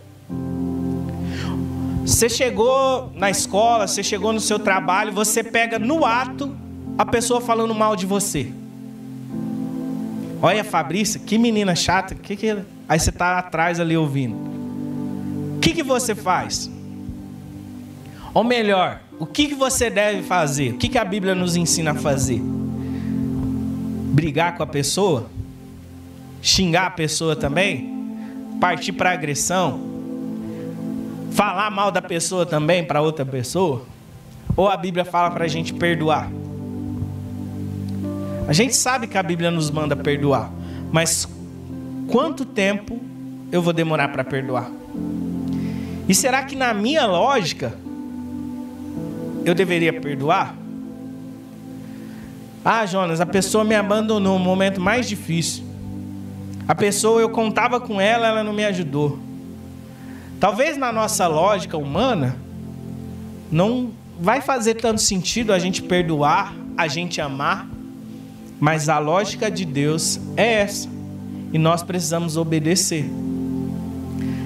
[2.04, 6.52] Você chegou na escola, você chegou no seu trabalho, você pega no ato
[6.98, 8.52] a pessoa falando mal de você.
[10.42, 14.36] Olha Fabrícia, que menina chata, que que Aí você está atrás ali ouvindo.
[14.36, 16.72] o que, que você faz?
[18.34, 20.72] Ou melhor, o que, que você deve fazer?
[20.72, 22.42] O que, que a Bíblia nos ensina a fazer?
[22.42, 25.30] Brigar com a pessoa?
[26.42, 28.18] Xingar a pessoa também?
[28.62, 29.82] Partir para agressão?
[31.32, 33.84] Falar mal da pessoa também para outra pessoa?
[34.56, 36.32] Ou a Bíblia fala para a gente perdoar?
[38.48, 40.50] A gente sabe que a Bíblia nos manda perdoar,
[40.92, 41.28] mas
[42.08, 43.00] quanto tempo
[43.52, 44.72] eu vou demorar para perdoar?
[46.08, 47.78] E será que na minha lógica
[49.50, 50.56] eu deveria perdoar?
[52.64, 55.64] Ah, Jonas, a pessoa me abandonou no momento mais difícil.
[56.68, 59.18] A pessoa, eu contava com ela, ela não me ajudou.
[60.40, 62.38] Talvez na nossa lógica humana,
[63.52, 67.68] não vai fazer tanto sentido a gente perdoar, a gente amar,
[68.60, 70.88] mas a lógica de Deus é essa.
[71.52, 73.10] E nós precisamos obedecer.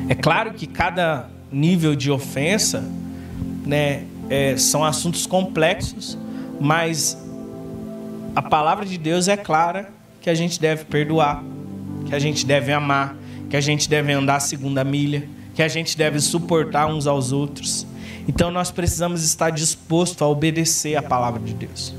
[0.07, 2.83] É claro que cada nível de ofensa,
[3.65, 6.17] né, é, são assuntos complexos,
[6.59, 7.17] mas
[8.35, 11.43] a palavra de Deus é clara que a gente deve perdoar,
[12.05, 13.15] que a gente deve amar,
[13.49, 17.31] que a gente deve andar a segunda milha, que a gente deve suportar uns aos
[17.31, 17.85] outros.
[18.27, 21.93] Então nós precisamos estar disposto a obedecer a palavra de Deus.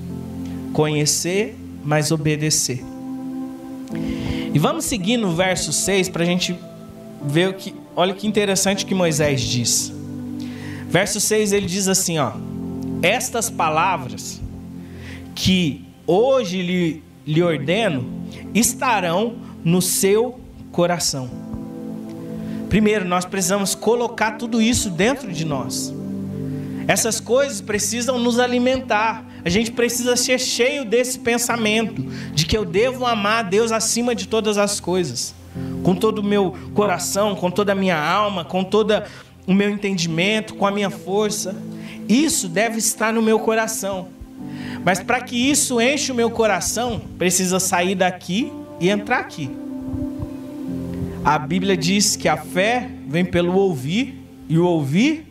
[0.72, 2.82] Conhecer, mas obedecer.
[4.52, 6.58] E vamos seguir no verso 6 para a gente
[7.22, 7.74] ver o que.
[7.94, 9.93] Olha que interessante que Moisés diz.
[10.94, 12.30] Verso 6 ele diz assim: ó,
[13.02, 14.40] Estas palavras
[15.34, 18.08] que hoje lhe, lhe ordeno
[18.54, 20.38] estarão no seu
[20.70, 21.28] coração.
[22.68, 25.92] Primeiro, nós precisamos colocar tudo isso dentro de nós.
[26.86, 29.26] Essas coisas precisam nos alimentar.
[29.44, 32.02] A gente precisa ser cheio desse pensamento
[32.32, 35.34] de que eu devo amar a Deus acima de todas as coisas,
[35.82, 38.94] com todo o meu coração, com toda a minha alma, com todo
[39.46, 41.54] o meu entendimento, com a minha força.
[42.08, 44.08] Isso deve estar no meu coração.
[44.84, 49.50] Mas para que isso enche o meu coração, precisa sair daqui e entrar aqui.
[51.24, 55.26] A Bíblia diz que a fé vem pelo ouvir e o ouvir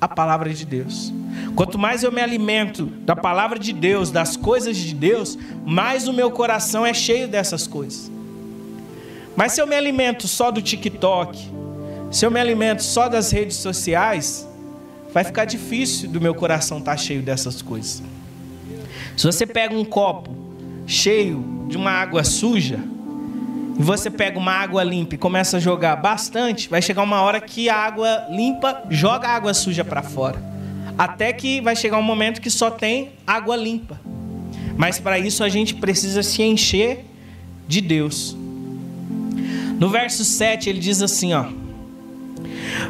[0.00, 1.14] a palavra de Deus.
[1.54, 6.12] Quanto mais eu me alimento da palavra de Deus, das coisas de Deus, mais o
[6.12, 8.10] meu coração é cheio dessas coisas.
[9.36, 11.48] Mas se eu me alimento só do TikTok,
[12.12, 14.46] se eu me alimento só das redes sociais,
[15.14, 18.02] vai ficar difícil do meu coração estar cheio dessas coisas.
[19.16, 20.30] Se você pega um copo
[20.86, 22.78] cheio de uma água suja,
[23.78, 27.40] e você pega uma água limpa e começa a jogar bastante, vai chegar uma hora
[27.40, 30.38] que a água limpa joga a água suja para fora.
[30.98, 33.98] Até que vai chegar um momento que só tem água limpa.
[34.76, 37.06] Mas para isso a gente precisa se encher
[37.66, 38.36] de Deus.
[39.78, 41.46] No verso 7 ele diz assim, ó: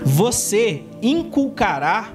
[0.05, 2.13] Você inculcará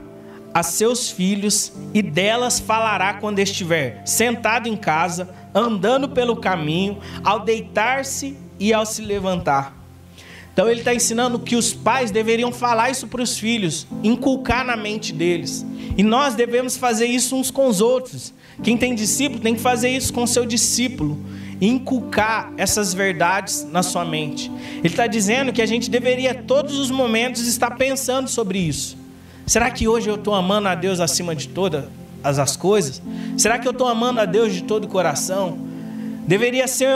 [0.53, 7.41] a seus filhos e delas falará quando estiver sentado em casa, andando pelo caminho, ao
[7.41, 9.75] deitar-se e ao se levantar.
[10.51, 14.75] Então ele está ensinando que os pais deveriam falar isso para os filhos, inculcar na
[14.75, 15.63] mente deles.
[15.95, 18.33] E nós devemos fazer isso uns com os outros.
[18.63, 21.23] Quem tem discípulo tem que fazer isso com seu discípulo.
[21.59, 24.51] Inculcar essas verdades na sua mente.
[24.77, 28.97] Ele está dizendo que a gente deveria todos os momentos estar pensando sobre isso.
[29.45, 31.85] Será que hoje eu estou amando a Deus acima de todas
[32.23, 33.01] as coisas?
[33.37, 35.57] Será que eu estou amando a Deus de todo o coração?
[36.27, 36.95] Deveria ser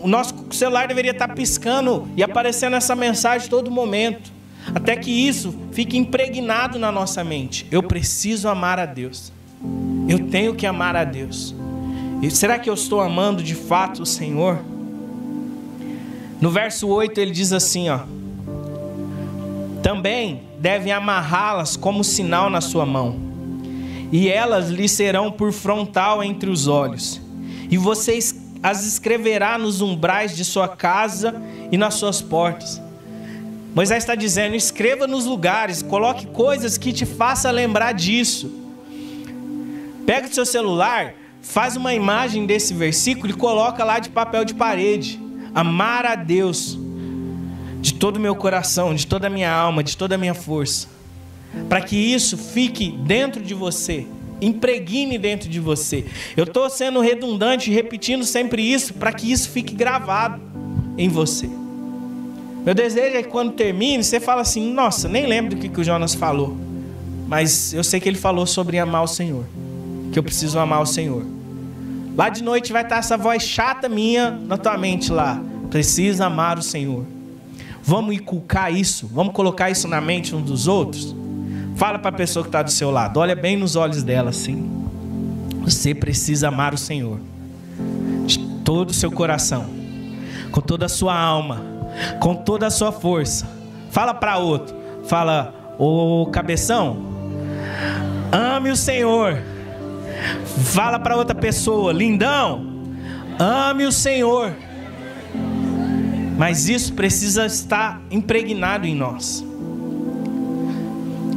[0.00, 4.32] o nosso celular deveria estar piscando e aparecendo essa mensagem todo momento,
[4.74, 7.66] até que isso fique impregnado na nossa mente.
[7.70, 9.32] Eu preciso amar a Deus.
[10.08, 11.54] Eu tenho que amar a Deus.
[12.20, 14.58] E será que eu estou amando de fato o Senhor?
[16.40, 18.00] No verso 8 ele diz assim, ó:
[19.82, 23.16] Também devem amarrá-las como sinal na sua mão,
[24.10, 27.20] e elas lhe serão por frontal entre os olhos.
[27.70, 32.80] E vocês as escreverá nos umbrais de sua casa e nas suas portas.
[33.74, 38.50] Moisés está dizendo: escreva nos lugares, coloque coisas que te façam lembrar disso.
[40.04, 44.54] Pega o seu celular, faz uma imagem desse versículo e coloca lá de papel de
[44.54, 45.20] parede.
[45.54, 46.78] Amar a Deus
[47.80, 50.88] de todo o meu coração, de toda a minha alma, de toda a minha força.
[51.68, 54.06] Para que isso fique dentro de você
[54.40, 56.04] impregne dentro de você.
[56.36, 60.40] Eu estou sendo redundante, repetindo sempre isso, para que isso fique gravado
[60.96, 61.48] em você.
[62.64, 65.80] Meu desejo é que quando termine, você fala assim: Nossa, nem lembro do que, que
[65.80, 66.56] o Jonas falou,
[67.26, 69.44] mas eu sei que ele falou sobre amar o Senhor,
[70.12, 71.24] que eu preciso amar o Senhor.
[72.16, 75.40] Lá de noite vai estar essa voz chata minha na tua mente lá.
[75.70, 77.04] Precisa amar o Senhor.
[77.82, 81.14] Vamos inculcar isso, vamos colocar isso na mente uns dos outros.
[81.76, 84.68] Fala para a pessoa que está do seu lado, olha bem nos olhos dela assim.
[85.62, 87.20] Você precisa amar o Senhor
[88.26, 89.66] de todo o seu coração,
[90.50, 91.62] com toda a sua alma,
[92.20, 93.48] com toda a sua força.
[93.90, 96.96] Fala para outro, fala, ô cabeção,
[98.32, 99.38] ame o Senhor.
[100.64, 102.66] Fala para outra pessoa, lindão,
[103.38, 104.52] ame o Senhor.
[106.36, 109.44] Mas isso precisa estar impregnado em nós.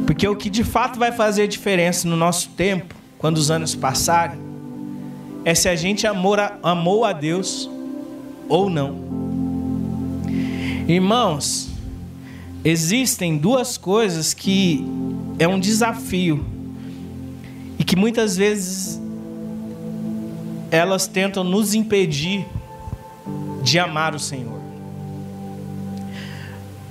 [0.06, 4.38] Porque o que de fato vai fazer diferença no nosso tempo, quando os anos passarem,
[5.44, 7.68] é se a gente amou a, amou a Deus
[8.48, 8.96] ou não.
[10.86, 11.68] Irmãos,
[12.64, 14.84] existem duas coisas que
[15.38, 16.51] é um desafio
[17.82, 19.02] e que muitas vezes
[20.70, 22.46] elas tentam nos impedir
[23.60, 24.60] de amar o Senhor.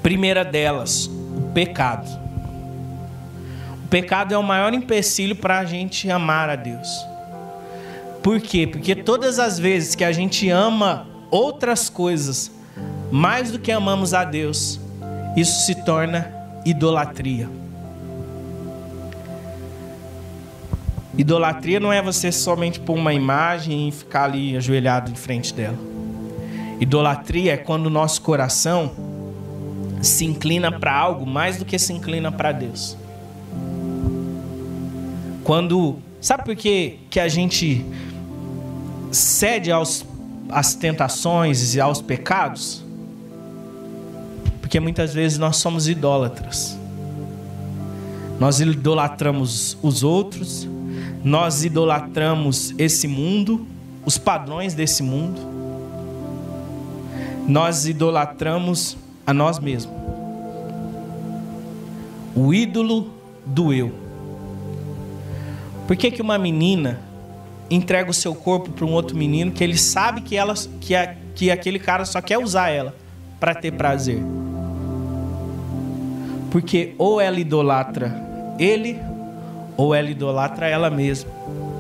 [0.04, 2.10] Primeira delas, o pecado.
[3.86, 6.90] O pecado é o maior empecilho para a gente amar a Deus.
[8.22, 8.68] Por quê?
[8.68, 12.52] Porque todas as vezes que a gente ama outras coisas
[13.10, 14.78] mais do que amamos a Deus,
[15.38, 16.30] isso se torna
[16.66, 17.61] idolatria.
[21.22, 25.78] Idolatria não é você somente pôr uma imagem e ficar ali ajoelhado em frente dela.
[26.80, 28.92] Idolatria é quando o nosso coração
[30.02, 32.98] se inclina para algo mais do que se inclina para Deus.
[35.44, 37.86] Quando, sabe por que, que a gente
[39.12, 40.04] cede aos,
[40.50, 42.84] às tentações e aos pecados?
[44.60, 46.76] Porque muitas vezes nós somos idólatras.
[48.40, 50.68] Nós idolatramos os outros,
[51.24, 53.66] nós idolatramos esse mundo,
[54.06, 55.40] os padrões desse mundo.
[57.48, 59.94] Nós idolatramos a nós mesmos.
[62.36, 63.12] O ídolo
[63.46, 63.92] do eu.
[65.88, 67.00] Por que, que uma menina
[67.70, 71.16] entrega o seu corpo para um outro menino que ele sabe que, ela, que, a,
[71.36, 72.96] que aquele cara só quer usar ela
[73.40, 74.22] para ter prazer?
[76.50, 78.14] Porque ou ela idolatra
[78.58, 78.98] ele,
[79.82, 81.32] ou ela idolatra ela mesma,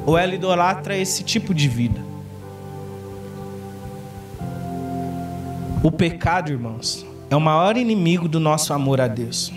[0.07, 2.01] ou ela idolatra esse tipo de vida.
[5.83, 9.53] O pecado, irmãos, é o maior inimigo do nosso amor a Deus.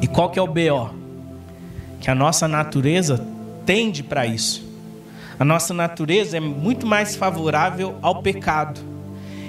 [0.00, 0.88] E qual que é o BO?
[2.00, 3.22] Que a nossa natureza
[3.66, 4.66] tende para isso.
[5.38, 8.80] A nossa natureza é muito mais favorável ao pecado.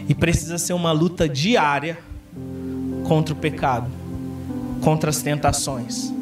[0.10, 2.00] E precisa ser uma luta diária
[3.08, 3.88] contra o pecado,
[4.82, 6.19] contra as tentações,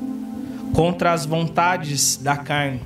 [0.77, 2.79] contra as vontades da carne.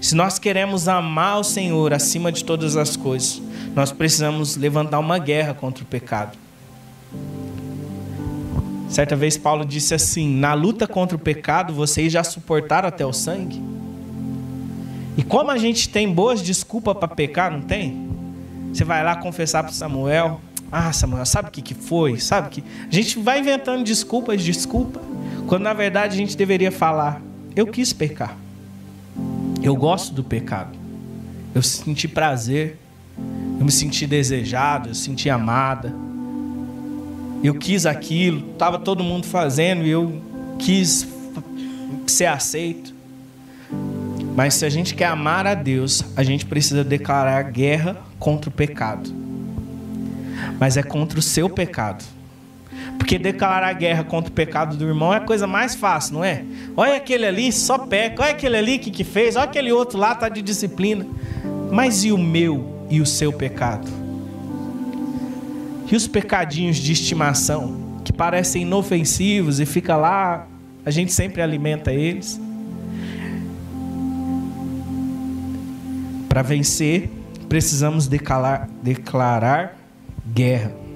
[0.00, 3.40] Se nós queremos amar o Senhor acima de todas as coisas,
[3.72, 6.36] nós precisamos levantar uma guerra contra o pecado.
[8.88, 13.12] Certa vez Paulo disse assim: Na luta contra o pecado, vocês já suportaram até o
[13.12, 13.62] sangue?
[15.16, 18.08] E como a gente tem boas desculpas para pecar, não tem?
[18.72, 20.40] Você vai lá confessar para Samuel:
[20.72, 22.18] Ah, Samuel, sabe o que, que foi?
[22.18, 22.64] Sabe que.
[22.90, 25.00] A gente vai inventando desculpas, desculpa.
[25.48, 27.20] Quando na verdade a gente deveria falar:
[27.56, 28.36] Eu quis pecar.
[29.60, 30.78] Eu gosto do pecado.
[31.52, 32.78] Eu senti prazer.
[33.58, 34.90] Eu me senti desejado.
[34.90, 35.92] Eu senti amada
[37.42, 40.20] eu quis aquilo, estava todo mundo fazendo e eu
[40.58, 41.06] quis
[42.06, 42.92] ser aceito.
[44.34, 48.52] Mas se a gente quer amar a Deus, a gente precisa declarar guerra contra o
[48.52, 49.12] pecado.
[50.58, 52.04] Mas é contra o seu pecado.
[52.98, 56.44] Porque declarar guerra contra o pecado do irmão é a coisa mais fácil, não é?
[56.76, 58.22] Olha aquele ali, só peca.
[58.22, 59.36] Olha aquele ali que, que fez.
[59.36, 61.06] Olha aquele outro lá, está de disciplina.
[61.70, 63.88] Mas e o meu e o seu pecado?
[65.90, 70.46] E os pecadinhos de estimação, que parecem inofensivos e fica lá,
[70.84, 72.38] a gente sempre alimenta eles.
[76.28, 77.10] Para vencer,
[77.48, 79.76] precisamos declarar, declarar
[80.26, 80.87] guerra.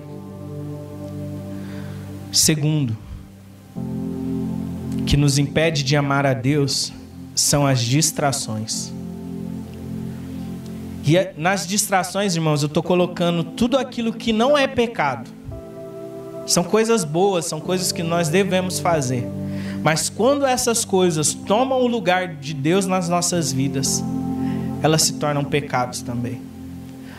[2.32, 2.96] Segundo,
[5.06, 6.90] que nos impede de amar a Deus
[7.34, 8.90] são as distrações.
[11.04, 15.30] E é, nas distrações, irmãos, eu estou colocando tudo aquilo que não é pecado.
[16.46, 19.28] São coisas boas, são coisas que nós devemos fazer.
[19.82, 24.02] Mas quando essas coisas tomam o lugar de Deus nas nossas vidas,
[24.82, 26.40] elas se tornam pecados também.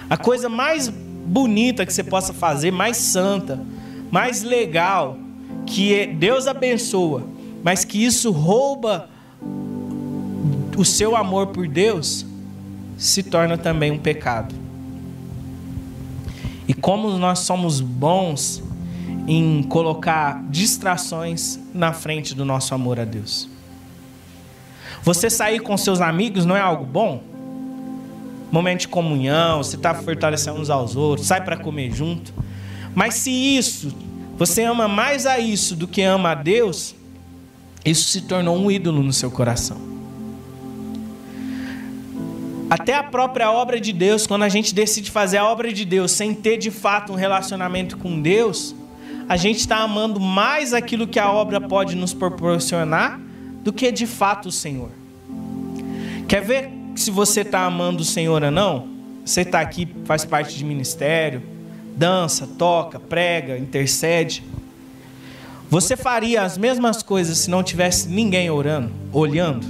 [0.09, 3.59] A coisa mais bonita que você possa fazer, mais santa,
[4.13, 5.17] mais legal,
[5.65, 7.23] que é, Deus abençoa,
[7.63, 9.09] mas que isso rouba
[10.77, 12.23] o seu amor por Deus,
[12.95, 14.53] se torna também um pecado.
[16.67, 18.61] E como nós somos bons
[19.27, 23.49] em colocar distrações na frente do nosso amor a Deus.
[25.01, 27.23] Você sair com seus amigos não é algo bom?
[28.51, 32.31] Momento de comunhão, você está fortalecendo uns aos outros, sai para comer junto.
[32.95, 33.93] Mas se isso,
[34.37, 36.95] você ama mais a isso do que ama a Deus,
[37.85, 39.93] isso se tornou um ídolo no seu coração.
[42.69, 46.11] Até a própria obra de Deus, quando a gente decide fazer a obra de Deus
[46.11, 48.75] sem ter de fato um relacionamento com Deus,
[49.29, 53.19] a gente está amando mais aquilo que a obra pode nos proporcionar
[53.63, 54.89] do que de fato o Senhor.
[56.27, 58.87] Quer ver se você está amando o Senhor ou não?
[59.23, 61.41] Você está aqui, faz parte de ministério,
[61.95, 64.43] dança, toca, prega, intercede.
[65.69, 69.65] Você faria as mesmas coisas se não tivesse ninguém orando, olhando?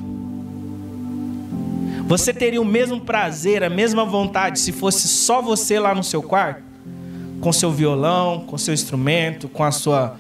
[2.08, 6.22] Você teria o mesmo prazer, a mesma vontade se fosse só você lá no seu
[6.22, 6.62] quarto?
[7.40, 10.18] Com seu violão, com seu instrumento, com a sua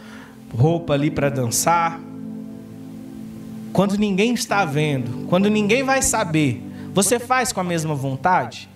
[0.58, 2.00] roupa ali para dançar?
[3.74, 8.70] Quando ninguém está vendo, quando ninguém vai saber, você faz com a mesma vontade?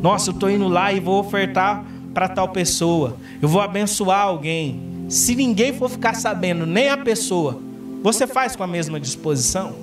[0.00, 4.80] Nossa, eu estou indo lá e vou ofertar para tal pessoa, eu vou abençoar alguém.
[5.08, 7.60] Se ninguém for ficar sabendo, nem a pessoa,
[8.02, 9.74] você faz com a mesma disposição?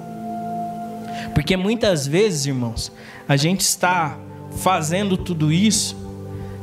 [1.34, 2.92] Porque muitas vezes, irmãos,
[3.28, 4.18] a gente está
[4.58, 5.96] fazendo tudo isso,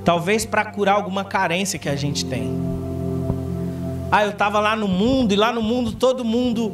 [0.04, 2.50] talvez para curar alguma carência que a gente tem.
[4.10, 6.70] Ah, eu estava lá no mundo e lá no mundo todo mundo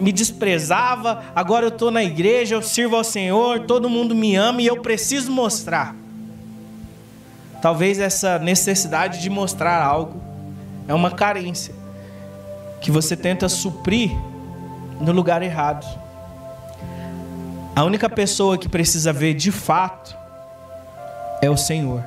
[0.00, 1.22] me desprezava.
[1.32, 4.80] Agora eu estou na igreja, eu sirvo ao Senhor, todo mundo me ama e eu
[4.80, 5.94] preciso mostrar.
[7.64, 10.20] Talvez essa necessidade de mostrar algo
[10.86, 11.74] é uma carência
[12.78, 14.10] que você tenta suprir
[15.00, 15.86] no lugar errado.
[17.74, 20.14] A única pessoa que precisa ver de fato
[21.40, 22.04] é o Senhor.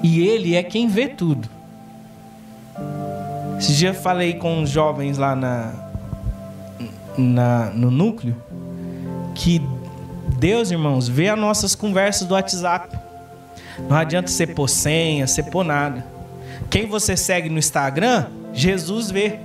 [0.00, 1.48] E Ele é quem vê tudo.
[3.58, 5.72] Esse dia eu falei com os jovens lá na,
[7.18, 8.40] na, no núcleo
[9.34, 9.60] que
[10.38, 13.03] Deus, irmãos, vê as nossas conversas do WhatsApp.
[13.78, 16.04] Não adianta você pôr senha, você pôr nada.
[16.70, 19.38] Quem você segue no Instagram, Jesus vê.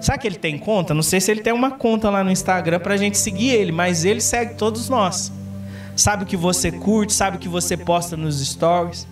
[0.00, 0.94] Sabe que ele tem conta?
[0.94, 4.04] Não sei se ele tem uma conta lá no Instagram pra gente seguir ele, mas
[4.04, 5.32] ele segue todos nós.
[5.94, 9.06] Sabe o que você curte, sabe o que você posta nos stories.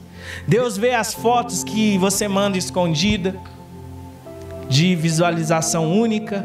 [0.46, 3.34] Deus vê as fotos que você manda escondida,
[4.68, 6.44] de visualização única.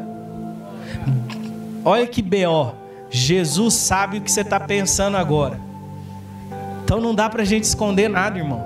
[1.83, 2.73] Olha que BO.
[3.09, 5.68] Jesus sabe o que você está pensando agora.
[6.89, 8.65] Então não dá para a gente esconder nada, irmão.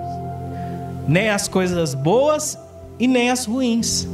[1.05, 2.57] Nem as coisas boas
[2.97, 4.07] e nem as ruins.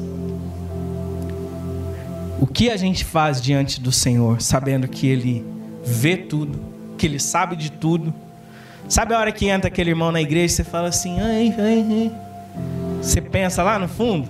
[2.42, 5.46] O que a gente faz diante do Senhor, sabendo que Ele
[5.86, 6.60] vê tudo,
[6.98, 8.12] que Ele sabe de tudo?
[8.88, 11.86] Sabe a hora que entra aquele irmão na igreja e você fala assim, ai, ai,
[11.88, 12.12] ai.
[13.04, 14.28] Você pensa lá no fundo?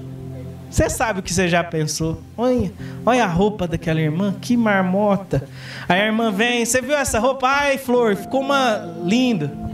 [0.69, 2.21] Você sabe o que você já pensou.
[2.37, 2.69] Olha,
[3.05, 5.47] olha a roupa daquela irmã, que marmota.
[5.87, 7.47] Aí a irmã vem, você viu essa roupa?
[7.47, 9.68] Ai, flor, ficou uma linda.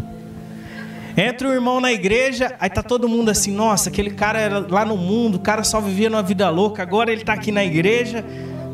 [1.18, 4.84] Entra o irmão na igreja, aí tá todo mundo assim, nossa, aquele cara era lá
[4.84, 8.24] no mundo, o cara só vivia numa vida louca, agora ele tá aqui na igreja,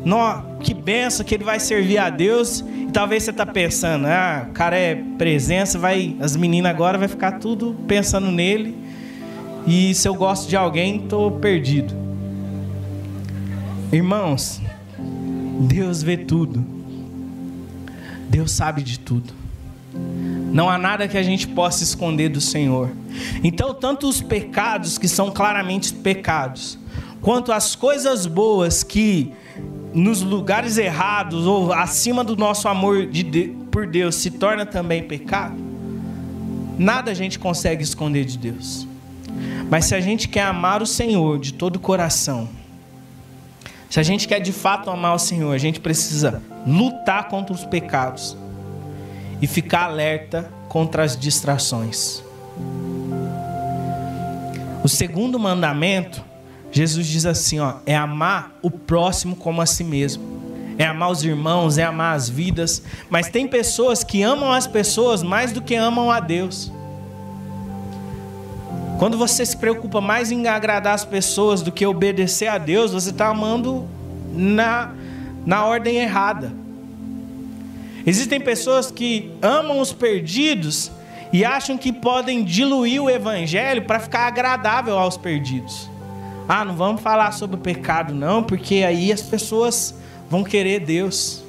[0.04, 2.60] no, que benção que ele vai servir a Deus.
[2.60, 7.06] E talvez você tá pensando, ah, o cara é presença, vai, as meninas agora vai
[7.06, 8.76] ficar tudo pensando nele.
[9.64, 11.94] E se eu gosto de alguém, tô perdido.
[13.92, 14.60] Irmãos,
[15.60, 16.64] Deus vê tudo.
[18.28, 19.32] Deus sabe de tudo.
[20.52, 22.90] Não há nada que a gente possa esconder do Senhor.
[23.42, 26.78] Então, tanto os pecados que são claramente pecados,
[27.22, 29.32] quanto as coisas boas que
[29.94, 35.02] nos lugares errados ou acima do nosso amor de Deus, por Deus se torna também
[35.02, 35.56] pecado,
[36.78, 38.86] nada a gente consegue esconder de Deus.
[39.70, 42.46] Mas se a gente quer amar o Senhor de todo o coração,
[43.88, 47.64] se a gente quer de fato amar o Senhor, a gente precisa lutar contra os
[47.64, 48.36] pecados
[49.42, 52.22] e ficar alerta contra as distrações.
[54.84, 56.24] O segundo mandamento,
[56.70, 60.40] Jesus diz assim, ó, é amar o próximo como a si mesmo.
[60.78, 65.22] É amar os irmãos, é amar as vidas, mas tem pessoas que amam as pessoas
[65.22, 66.72] mais do que amam a Deus.
[68.98, 73.10] Quando você se preocupa mais em agradar as pessoas do que obedecer a Deus, você
[73.10, 73.86] está amando
[74.32, 74.92] na,
[75.44, 76.61] na ordem errada.
[78.06, 80.90] Existem pessoas que amam os perdidos
[81.32, 85.88] e acham que podem diluir o evangelho para ficar agradável aos perdidos.
[86.48, 89.94] Ah, não vamos falar sobre o pecado, não, porque aí as pessoas
[90.28, 91.42] vão querer Deus.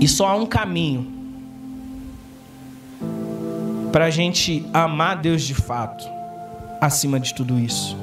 [0.00, 1.10] E só há um caminho
[3.90, 6.04] para a gente amar Deus de fato,
[6.80, 7.96] acima de tudo isso.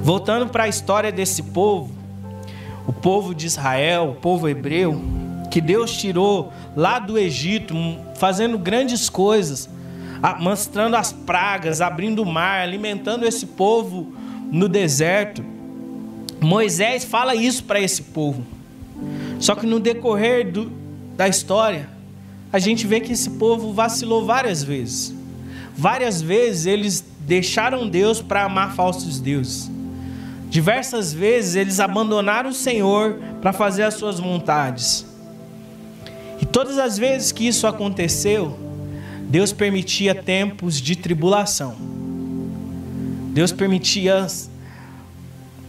[0.00, 1.97] Voltando para a história desse povo,
[2.88, 4.98] o povo de Israel, o povo hebreu,
[5.50, 7.74] que Deus tirou lá do Egito,
[8.14, 9.68] fazendo grandes coisas,
[10.40, 14.14] mostrando as pragas, abrindo o mar, alimentando esse povo
[14.50, 15.44] no deserto.
[16.40, 18.42] Moisés fala isso para esse povo.
[19.38, 20.72] Só que no decorrer do,
[21.14, 21.90] da história,
[22.50, 25.14] a gente vê que esse povo vacilou várias vezes.
[25.76, 29.70] Várias vezes eles deixaram Deus para amar falsos deuses.
[30.48, 35.06] Diversas vezes eles abandonaram o Senhor para fazer as suas vontades.
[36.40, 38.58] E todas as vezes que isso aconteceu,
[39.28, 41.76] Deus permitia tempos de tribulação.
[43.32, 44.26] Deus permitia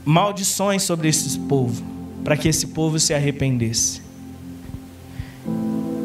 [0.05, 1.83] maldições sobre esse povo,
[2.23, 4.01] para que esse povo se arrependesse.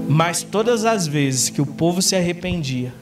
[0.08, 2.92] Mas todas as vezes que o povo se arrependia,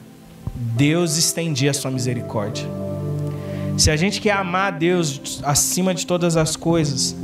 [0.55, 2.82] Deus estendia a sua misericórdia.
[3.77, 7.15] Se a gente quer amar a Deus acima de todas as coisas,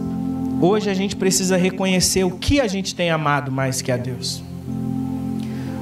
[0.59, 4.43] hoje a gente precisa reconhecer o que a gente tem amado mais que a Deus.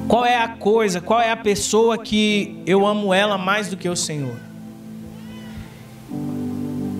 [0.06, 3.88] Qual é a coisa, qual é a pessoa que eu amo ela mais do que
[3.88, 4.36] o Senhor?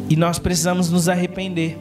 [0.08, 1.78] E nós precisamos nos arrepender.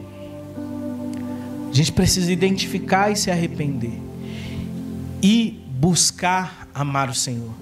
[1.70, 3.98] A gente precisa identificar e se arrepender.
[5.22, 7.52] E buscar amar o Senhor.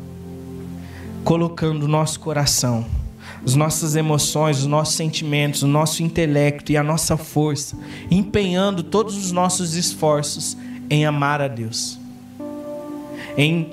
[1.24, 2.84] Colocando o nosso coração,
[3.46, 7.78] as nossas emoções, os nossos sentimentos, o nosso intelecto e a nossa força,
[8.10, 10.56] empenhando todos os nossos esforços
[10.90, 11.98] em amar a Deus
[13.36, 13.68] em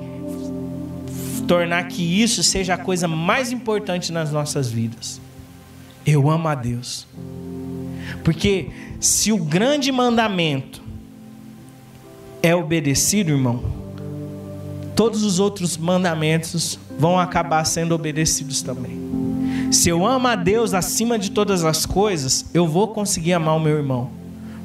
[1.47, 5.21] tornar que isso seja a coisa mais importante nas nossas vidas.
[6.05, 7.07] Eu amo a Deus.
[8.23, 8.69] Porque
[8.99, 10.81] se o grande mandamento
[12.41, 13.63] é obedecido, irmão,
[14.95, 19.02] todos os outros mandamentos vão acabar sendo obedecidos também.
[19.73, 23.59] Se eu amo a Deus acima de todas as coisas, eu vou conseguir amar o
[23.59, 24.11] meu irmão.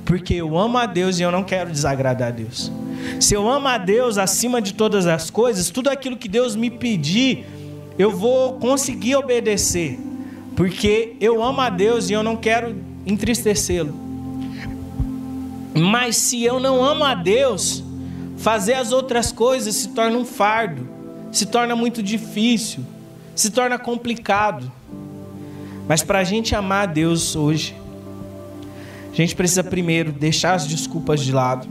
[0.05, 2.71] Porque eu amo a Deus e eu não quero desagradar a Deus.
[3.19, 6.71] Se eu amo a Deus acima de todas as coisas, tudo aquilo que Deus me
[6.71, 7.47] pedir,
[7.99, 9.99] eu vou conseguir obedecer,
[10.55, 13.95] porque eu amo a Deus e eu não quero entristecê-lo.
[15.75, 17.83] Mas se eu não amo a Deus,
[18.37, 20.87] fazer as outras coisas se torna um fardo,
[21.33, 22.85] se torna muito difícil,
[23.35, 24.71] se torna complicado.
[25.89, 27.75] Mas para a gente amar a Deus hoje,
[29.11, 31.67] a gente precisa primeiro deixar as desculpas de lado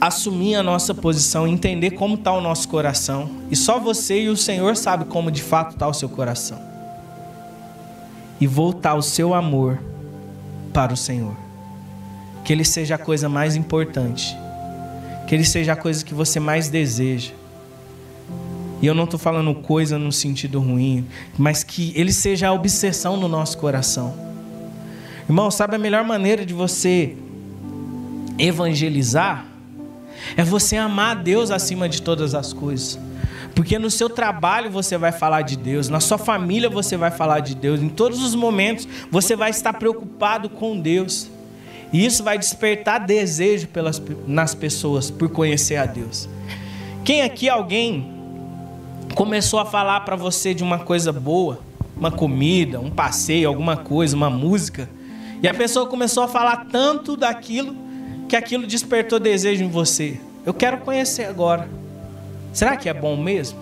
[0.00, 3.30] assumir a nossa posição, entender como está o nosso coração.
[3.50, 6.60] E só você e o Senhor sabe como de fato está o seu coração.
[8.40, 9.78] E voltar o seu amor
[10.72, 11.34] para o Senhor.
[12.44, 14.36] Que Ele seja a coisa mais importante.
[15.26, 17.32] Que Ele seja a coisa que você mais deseja.
[18.80, 21.06] E eu não estou falando coisa no sentido ruim,
[21.38, 24.14] mas que Ele seja a obsessão no nosso coração.
[25.28, 27.16] Irmão, sabe a melhor maneira de você
[28.38, 29.46] evangelizar?
[30.36, 32.98] É você amar Deus acima de todas as coisas.
[33.54, 37.40] Porque no seu trabalho você vai falar de Deus, na sua família você vai falar
[37.40, 41.30] de Deus, em todos os momentos você vai estar preocupado com Deus.
[41.92, 46.28] E isso vai despertar desejo pelas, nas pessoas por conhecer a Deus.
[47.04, 48.15] Quem aqui alguém
[49.16, 51.58] começou a falar para você de uma coisa boa,
[51.96, 54.90] uma comida, um passeio, alguma coisa, uma música,
[55.42, 57.74] e a pessoa começou a falar tanto daquilo
[58.28, 60.20] que aquilo despertou desejo em você.
[60.44, 61.66] Eu quero conhecer agora.
[62.52, 63.58] Será que é bom mesmo?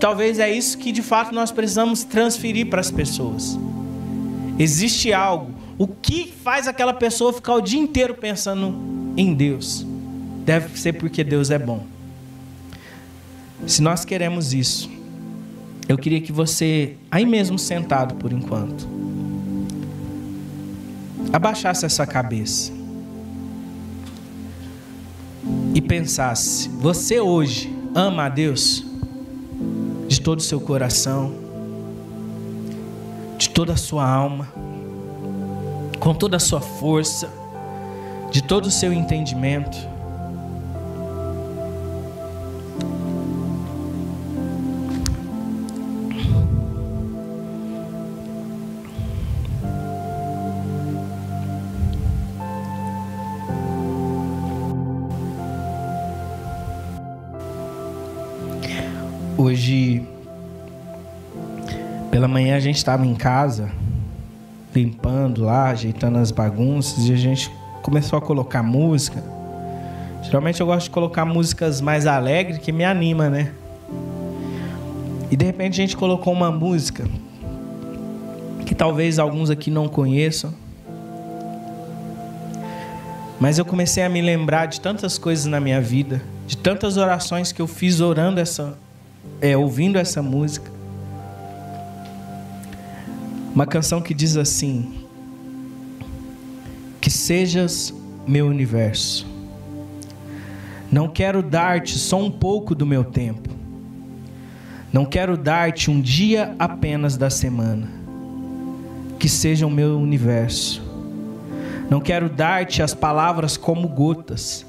[0.00, 3.58] Talvez é isso que de fato nós precisamos transferir para as pessoas.
[4.58, 5.52] Existe algo.
[5.76, 8.74] O que faz aquela pessoa ficar o dia inteiro pensando
[9.18, 9.86] em Deus?
[10.46, 11.92] Deve ser porque Deus é bom.
[13.66, 14.90] Se nós queremos isso,
[15.88, 18.88] eu queria que você, aí mesmo sentado por enquanto,
[21.32, 22.72] abaixasse essa cabeça
[25.74, 28.84] e pensasse: você hoje ama a Deus
[30.08, 31.32] de todo o seu coração,
[33.38, 34.52] de toda a sua alma,
[35.98, 37.32] com toda a sua força,
[38.30, 39.91] de todo o seu entendimento?
[62.22, 63.68] Pela manhã, a gente estava em casa,
[64.72, 67.50] limpando lá, ajeitando as bagunças, e a gente
[67.82, 69.20] começou a colocar música.
[70.22, 73.50] Geralmente eu gosto de colocar músicas mais alegres, que me anima, né?
[75.32, 77.04] E de repente a gente colocou uma música
[78.64, 80.54] que talvez alguns aqui não conheçam.
[83.40, 87.50] Mas eu comecei a me lembrar de tantas coisas na minha vida, de tantas orações
[87.50, 88.78] que eu fiz orando essa,
[89.40, 90.71] é, ouvindo essa música.
[93.54, 95.04] Uma canção que diz assim:
[97.00, 97.92] Que sejas
[98.26, 99.26] meu universo.
[100.90, 103.50] Não quero dar-te só um pouco do meu tempo.
[104.92, 107.88] Não quero dar-te um dia apenas da semana.
[109.18, 110.82] Que seja o meu universo.
[111.88, 114.66] Não quero dar-te as palavras como gotas.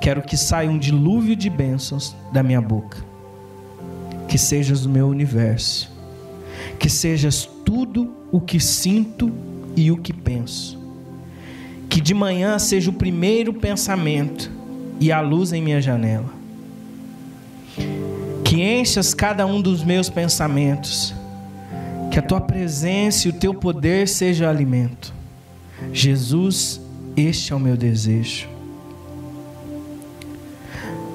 [0.00, 2.98] Quero que saia um dilúvio de bênçãos da minha boca.
[4.28, 5.90] Que sejas o meu universo.
[6.78, 9.32] Que sejas tudo o que sinto
[9.76, 10.78] e o que penso.
[11.88, 14.50] Que de manhã seja o primeiro pensamento
[15.00, 16.30] e a luz em minha janela.
[18.44, 21.14] Que enchas cada um dos meus pensamentos.
[22.10, 25.12] Que a tua presença e o teu poder seja alimento.
[25.92, 26.80] Jesus,
[27.16, 28.48] este é o meu desejo.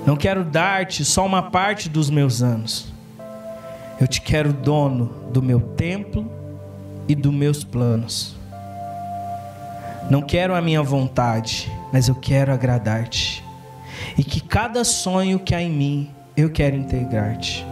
[0.06, 2.97] Não quero dar-te só uma parte dos meus anos.
[4.00, 6.30] Eu te quero dono do meu templo
[7.08, 8.36] e dos meus planos.
[10.10, 13.44] Não quero a minha vontade, mas eu quero agradar-te
[14.18, 17.66] e que cada sonho que há em mim eu quero integrar-te.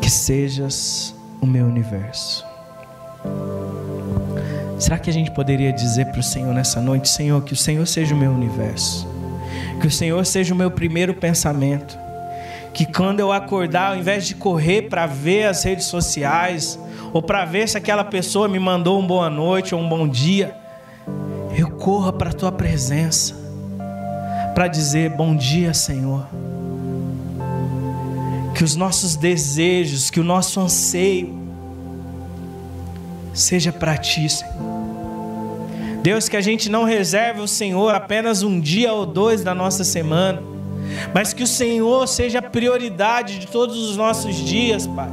[0.00, 2.44] Que sejas o meu universo.
[4.78, 7.86] Será que a gente poderia dizer para o Senhor nessa noite: Senhor, que o Senhor
[7.86, 9.08] seja o meu universo,
[9.80, 11.98] que o Senhor seja o meu primeiro pensamento,
[12.74, 16.78] que quando eu acordar, ao invés de correr para ver as redes sociais,
[17.12, 20.56] ou para ver se aquela pessoa me mandou um boa noite ou um bom dia,
[21.56, 23.36] eu corra para a tua presença
[24.52, 26.26] para dizer bom dia, Senhor.
[28.56, 31.32] Que os nossos desejos, que o nosso anseio
[33.32, 34.52] seja para ti, Senhor.
[36.02, 39.84] Deus, que a gente não reserve o Senhor apenas um dia ou dois da nossa
[39.84, 40.53] semana,
[41.14, 45.10] mas que o Senhor seja a prioridade de todos os nossos dias, Pai.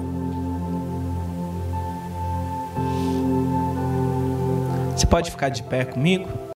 [4.96, 6.28] Você pode ficar de pé comigo?